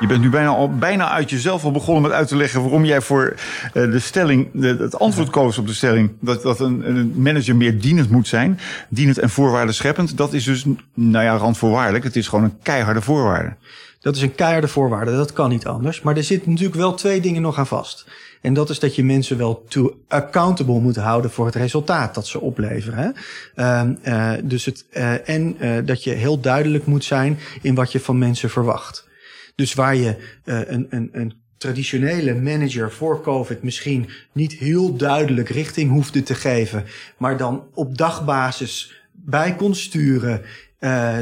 Je 0.01 0.07
bent 0.07 0.21
nu 0.21 0.31
bijna, 0.31 0.49
al, 0.49 0.71
bijna 0.71 1.11
uit 1.11 1.31
jezelf 1.31 1.65
al 1.65 1.71
begonnen 1.71 2.03
met 2.03 2.13
uit 2.13 2.29
te 2.29 2.37
leggen 2.37 2.63
waarom 2.63 2.85
jij 2.85 3.01
voor 3.01 3.35
de 3.73 3.99
stelling, 3.99 4.49
de, 4.53 4.77
het 4.79 4.99
antwoord 4.99 5.31
koos 5.31 5.59
op 5.59 5.67
de 5.67 5.75
stelling 5.75 6.13
dat, 6.21 6.43
dat 6.43 6.61
een, 6.61 6.89
een, 6.89 7.13
manager 7.17 7.57
meer 7.57 7.81
dienend 7.81 8.11
moet 8.11 8.29
zijn. 8.29 8.59
Dienend 8.89 9.19
en 9.19 9.31
voorwaarden 9.31 9.75
scheppend. 9.75 10.17
Dat 10.17 10.33
is 10.33 10.45
dus, 10.45 10.65
nou 10.95 11.25
ja, 11.25 11.37
randvoorwaardelijk. 11.37 12.05
Het 12.05 12.17
is 12.17 12.29
gewoon 12.29 12.45
een 12.45 12.59
keiharde 12.63 13.01
voorwaarde. 13.01 13.55
Dat 14.01 14.17
is 14.17 14.23
een 14.23 14.35
keiharde 14.35 14.69
voorwaarde, 14.69 15.17
dat 15.17 15.33
kan 15.33 15.51
niet 15.51 15.67
anders. 15.67 16.01
Maar 16.01 16.17
er 16.17 16.25
zitten 16.25 16.51
natuurlijk 16.51 16.79
wel 16.79 16.95
twee 16.95 17.21
dingen 17.21 17.43
nog 17.43 17.59
aan 17.59 17.67
vast. 17.67 18.07
En 18.47 18.55
dat 18.55 18.71
is 18.71 18.79
dat 18.79 18.95
je 18.95 19.05
mensen 19.05 19.39
wel 19.39 19.65
to 19.69 20.01
accountable 20.09 20.81
moet 20.81 20.97
houden 20.97 21.31
voor 21.31 21.47
het 21.47 21.55
resultaat 21.55 22.15
dat 22.15 22.27
ze 22.27 22.41
opleveren. 22.41 23.15
Uh, 23.57 23.83
uh, 24.05 24.33
dus 24.45 24.65
het, 24.65 24.87
uh, 24.93 25.29
en 25.29 25.57
dat 25.85 26.05
je 26.05 26.11
heel 26.11 26.41
duidelijk 26.41 26.87
moet 26.87 27.05
zijn 27.05 27.39
in 27.63 27.75
wat 27.75 27.93
je 27.93 28.01
van 28.01 28.19
mensen 28.19 28.51
verwacht. 28.51 29.09
Dus 29.55 29.75
waar 29.75 29.97
je 29.97 30.39
een, 30.45 30.87
een, 30.91 31.09
een 31.13 31.35
traditionele 31.59 32.35
manager 32.35 32.93
voor 32.93 33.23
COVID 33.23 33.63
misschien 33.63 34.09
niet 34.33 34.53
heel 34.53 34.97
duidelijk 34.97 35.49
richting 35.49 35.91
hoefde 35.91 36.23
te 36.23 36.35
geven, 36.35 36.85
maar 37.17 37.37
dan 37.37 37.65
op 37.75 37.99
dagbasis 37.99 39.03
bij 39.13 39.55
kon 39.55 39.75
sturen. 39.75 40.43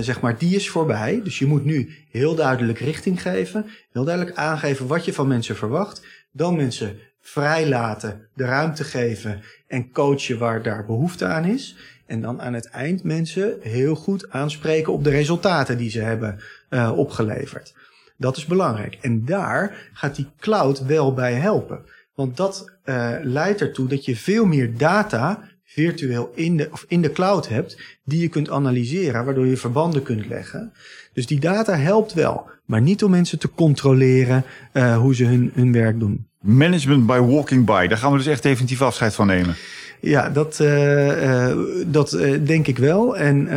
Zeg 0.01 0.21
maar, 0.21 0.39
die 0.39 0.55
is 0.55 0.71
voorbij. 0.71 1.21
Dus 1.25 1.39
je 1.39 1.47
moet 1.47 1.65
nu 1.65 1.95
heel 2.11 2.35
duidelijk 2.35 2.79
richting 2.79 3.23
geven. 3.23 3.67
Heel 3.93 4.05
duidelijk 4.05 4.37
aangeven 4.37 4.87
wat 4.87 5.05
je 5.05 5.13
van 5.13 5.29
mensen 5.29 5.57
verwacht. 5.57 6.07
Dan 6.33 6.57
mensen 6.57 6.99
vrijlaten, 7.27 8.29
de 8.35 8.45
ruimte 8.45 8.85
geven 8.85 9.41
en 9.67 9.91
coachen 9.91 10.39
waar 10.39 10.63
daar 10.63 10.85
behoefte 10.85 11.27
aan 11.27 11.45
is. 11.45 11.77
En 12.07 12.21
dan 12.21 12.43
aan 12.43 12.53
het 12.53 12.69
eind 12.69 13.03
mensen 13.03 13.57
heel 13.61 13.95
goed 13.95 14.31
aanspreken 14.31 14.93
op 14.93 15.05
de 15.05 15.11
resultaten 15.11 15.79
die 15.79 15.91
ze 15.91 16.01
hebben 16.01 16.41
uh, 16.71 16.93
opgeleverd. 16.97 17.75
Dat 18.17 18.37
is 18.37 18.45
belangrijk. 18.45 18.99
En 19.01 19.25
daar 19.25 19.91
gaat 19.93 20.17
die 20.17 20.31
cloud 20.39 20.87
wel 20.87 21.15
bij 21.15 21.33
helpen. 21.33 21.85
Want 22.15 22.37
dat 22.37 22.73
uh, 22.85 23.11
leidt 23.23 23.61
ertoe 23.61 23.89
dat 23.89 24.05
je 24.05 24.17
veel 24.17 24.45
meer 24.45 24.77
data 24.77 25.49
virtueel 25.65 26.33
in 26.35 26.57
de, 26.57 26.69
of 26.71 26.85
in 26.89 27.03
de 27.03 27.13
cloud 27.13 27.49
hebt, 27.49 27.79
die 28.05 28.21
je 28.21 28.29
kunt 28.29 28.51
analyseren, 28.51 29.25
waardoor 29.25 29.47
je 29.47 29.57
verbanden 29.57 30.03
kunt 30.03 30.27
leggen. 30.27 30.73
Dus 31.13 31.27
die 31.27 31.41
data 31.41 31.77
helpt 31.77 32.13
wel, 32.13 32.51
maar 32.65 32.81
niet 32.81 33.05
om 33.05 33.11
mensen 33.11 33.39
te 33.39 33.51
controleren 33.51 34.45
uh, 34.73 34.97
hoe 34.99 35.15
ze 35.15 35.25
hun, 35.25 35.51
hun 35.55 35.73
werk 35.73 35.99
doen. 35.99 36.27
Management 36.47 37.07
by 37.07 37.19
walking 37.19 37.67
by, 37.67 37.87
daar 37.87 37.99
gaan 37.99 38.11
we 38.11 38.17
dus 38.17 38.27
echt 38.27 38.43
definitief 38.43 38.83
afscheid 38.83 39.15
van 39.15 39.27
nemen. 39.27 39.57
Ja, 40.01 40.31
dat, 40.31 40.59
uh, 40.61 41.47
uh, 41.47 41.57
dat 41.87 42.19
denk 42.45 42.67
ik 42.67 42.79
wel. 42.79 43.17
En 43.17 43.49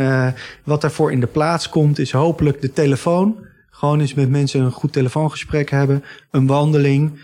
wat 0.64 0.80
daarvoor 0.80 1.12
in 1.12 1.20
de 1.20 1.26
plaats 1.26 1.68
komt, 1.68 1.98
is 1.98 2.12
hopelijk 2.12 2.60
de 2.60 2.72
telefoon. 2.72 3.36
Gewoon 3.70 4.00
eens 4.00 4.14
met 4.14 4.30
mensen 4.30 4.60
een 4.60 4.70
goed 4.70 4.92
telefoongesprek 4.92 5.70
hebben, 5.70 6.04
een 6.30 6.46
wandeling 6.46 7.20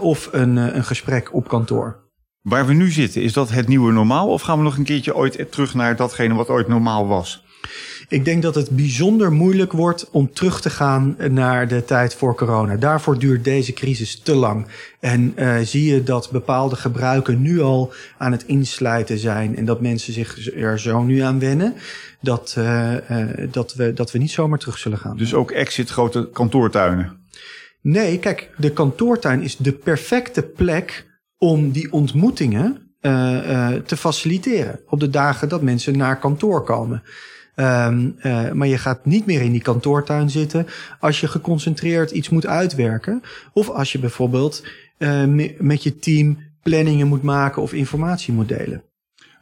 of 0.00 0.28
een, 0.32 0.56
een 0.56 0.84
gesprek 0.84 1.34
op 1.34 1.48
kantoor. 1.48 1.96
Waar 2.40 2.66
we 2.66 2.72
nu 2.72 2.90
zitten, 2.90 3.22
is 3.22 3.32
dat 3.32 3.50
het 3.50 3.68
nieuwe 3.68 3.92
normaal? 3.92 4.28
Of 4.28 4.42
gaan 4.42 4.58
we 4.58 4.64
nog 4.64 4.76
een 4.76 4.84
keertje 4.84 5.16
ooit 5.16 5.46
terug 5.50 5.74
naar 5.74 5.96
datgene 5.96 6.34
wat 6.34 6.48
ooit 6.48 6.68
normaal 6.68 7.06
was? 7.06 7.44
Ik 8.08 8.24
denk 8.24 8.42
dat 8.42 8.54
het 8.54 8.70
bijzonder 8.70 9.32
moeilijk 9.32 9.72
wordt 9.72 10.10
om 10.10 10.32
terug 10.32 10.60
te 10.60 10.70
gaan 10.70 11.16
naar 11.30 11.68
de 11.68 11.84
tijd 11.84 12.14
voor 12.14 12.34
corona. 12.34 12.76
Daarvoor 12.76 13.18
duurt 13.18 13.44
deze 13.44 13.72
crisis 13.72 14.20
te 14.20 14.34
lang. 14.34 14.66
En 15.00 15.32
uh, 15.36 15.58
zie 15.58 15.92
je 15.92 16.02
dat 16.02 16.30
bepaalde 16.30 16.76
gebruiken 16.76 17.42
nu 17.42 17.60
al 17.60 17.92
aan 18.18 18.32
het 18.32 18.44
insluiten 18.46 19.18
zijn 19.18 19.56
en 19.56 19.64
dat 19.64 19.80
mensen 19.80 20.12
zich 20.12 20.54
er 20.54 20.80
zo 20.80 21.02
nu 21.02 21.20
aan 21.20 21.38
wennen, 21.38 21.74
dat, 22.20 22.54
uh, 22.58 22.92
uh, 23.10 23.26
dat, 23.50 23.74
we, 23.74 23.92
dat 23.92 24.10
we 24.10 24.18
niet 24.18 24.30
zomaar 24.30 24.58
terug 24.58 24.78
zullen 24.78 24.98
gaan. 24.98 25.16
Dus 25.16 25.34
ook 25.34 25.50
exit 25.50 25.90
grote 25.90 26.28
kantoortuinen? 26.32 27.16
Nee, 27.80 28.18
kijk, 28.18 28.50
de 28.56 28.72
kantoortuin 28.72 29.42
is 29.42 29.56
de 29.56 29.72
perfecte 29.72 30.42
plek 30.42 31.06
om 31.38 31.70
die 31.70 31.92
ontmoetingen 31.92 32.92
uh, 33.00 33.12
uh, 33.12 33.68
te 33.72 33.96
faciliteren 33.96 34.80
op 34.86 35.00
de 35.00 35.10
dagen 35.10 35.48
dat 35.48 35.62
mensen 35.62 35.96
naar 35.96 36.18
kantoor 36.18 36.64
komen. 36.64 37.02
Um, 37.60 38.16
uh, 38.22 38.52
maar 38.52 38.66
je 38.66 38.78
gaat 38.78 39.04
niet 39.04 39.26
meer 39.26 39.42
in 39.42 39.52
die 39.52 39.62
kantoortuin 39.62 40.30
zitten 40.30 40.66
als 41.00 41.20
je 41.20 41.28
geconcentreerd 41.28 42.10
iets 42.10 42.28
moet 42.28 42.46
uitwerken. 42.46 43.22
Of 43.52 43.68
als 43.68 43.92
je 43.92 43.98
bijvoorbeeld 43.98 44.64
met 45.58 45.82
je 45.82 45.98
team 45.98 46.38
planningen 46.62 47.06
moet 47.06 47.22
maken 47.22 47.62
of 47.62 47.72
informatie 47.72 48.34
moet 48.34 48.48
delen. 48.48 48.82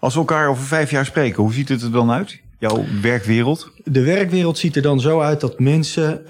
Als 0.00 0.14
we 0.14 0.20
elkaar 0.20 0.48
over 0.48 0.64
vijf 0.64 0.90
jaar 0.90 1.07
spreken, 1.07 1.42
hoe 1.42 1.52
ziet 1.52 1.68
het 1.68 1.83
er 1.83 1.92
dan 1.92 2.11
uit? 2.11 2.40
Jouw 2.59 2.85
werkwereld? 3.02 3.72
De 3.85 4.02
werkwereld 4.02 4.59
ziet 4.59 4.76
er 4.76 4.83
dan 4.83 5.00
zo 5.00 5.20
uit 5.20 5.40
dat 5.40 5.59
mensen 5.59 6.22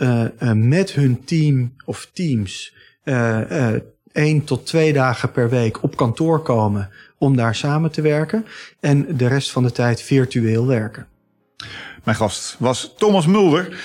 met 0.70 0.92
hun 0.92 1.24
team 1.24 1.72
of 1.84 2.10
teams 2.12 2.74
één 4.12 4.44
tot 4.44 4.66
twee 4.66 4.92
dagen 4.92 5.30
per 5.32 5.48
week 5.48 5.82
op 5.82 5.96
kantoor 5.96 6.42
komen 6.42 6.90
om 7.18 7.36
daar 7.36 7.54
samen 7.54 7.90
te 7.90 8.00
werken 8.00 8.46
en 8.80 9.16
de 9.16 9.26
rest 9.26 9.52
van 9.52 9.62
de 9.62 9.72
tijd 9.72 10.02
virtueel 10.02 10.66
werken. 10.66 11.06
Mijn 12.06 12.18
gast 12.18 12.56
was 12.58 12.92
Thomas 12.96 13.26
Mulder, 13.26 13.76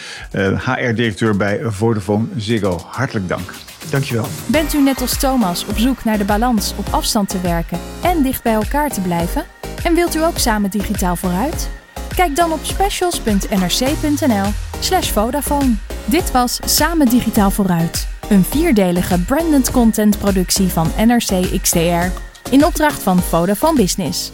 HR-directeur 0.65 1.37
bij 1.37 1.59
Vodafone 1.63 2.25
Ziggo. 2.37 2.79
Hartelijk 2.85 3.27
dank. 3.27 3.53
Dankjewel. 3.89 4.25
Bent 4.45 4.73
u 4.73 4.81
net 4.81 5.01
als 5.01 5.19
Thomas 5.19 5.65
op 5.65 5.77
zoek 5.77 6.03
naar 6.03 6.17
de 6.17 6.23
balans 6.23 6.73
op 6.77 6.87
afstand 6.89 7.29
te 7.29 7.41
werken 7.41 7.79
en 8.03 8.23
dicht 8.23 8.43
bij 8.43 8.53
elkaar 8.53 8.89
te 8.89 9.01
blijven? 9.01 9.45
En 9.83 9.95
wilt 9.95 10.15
u 10.15 10.23
ook 10.23 10.37
samen 10.37 10.69
digitaal 10.69 11.15
vooruit? 11.15 11.69
Kijk 12.15 12.35
dan 12.35 12.51
op 12.51 12.59
specials.nrc.nl/slash 12.63 15.09
Vodafone. 15.09 15.75
Dit 16.05 16.31
was 16.31 16.59
Samen 16.65 17.09
Digitaal 17.09 17.51
Vooruit. 17.51 18.07
Een 18.29 18.43
vierdelige 18.43 19.19
branded 19.19 19.71
content 19.71 20.17
productie 20.17 20.67
van 20.67 20.91
NRC 20.97 21.61
XTR 21.61 22.05
in 22.49 22.65
opdracht 22.65 23.03
van 23.03 23.19
Vodafone 23.19 23.75
Business. 23.75 24.31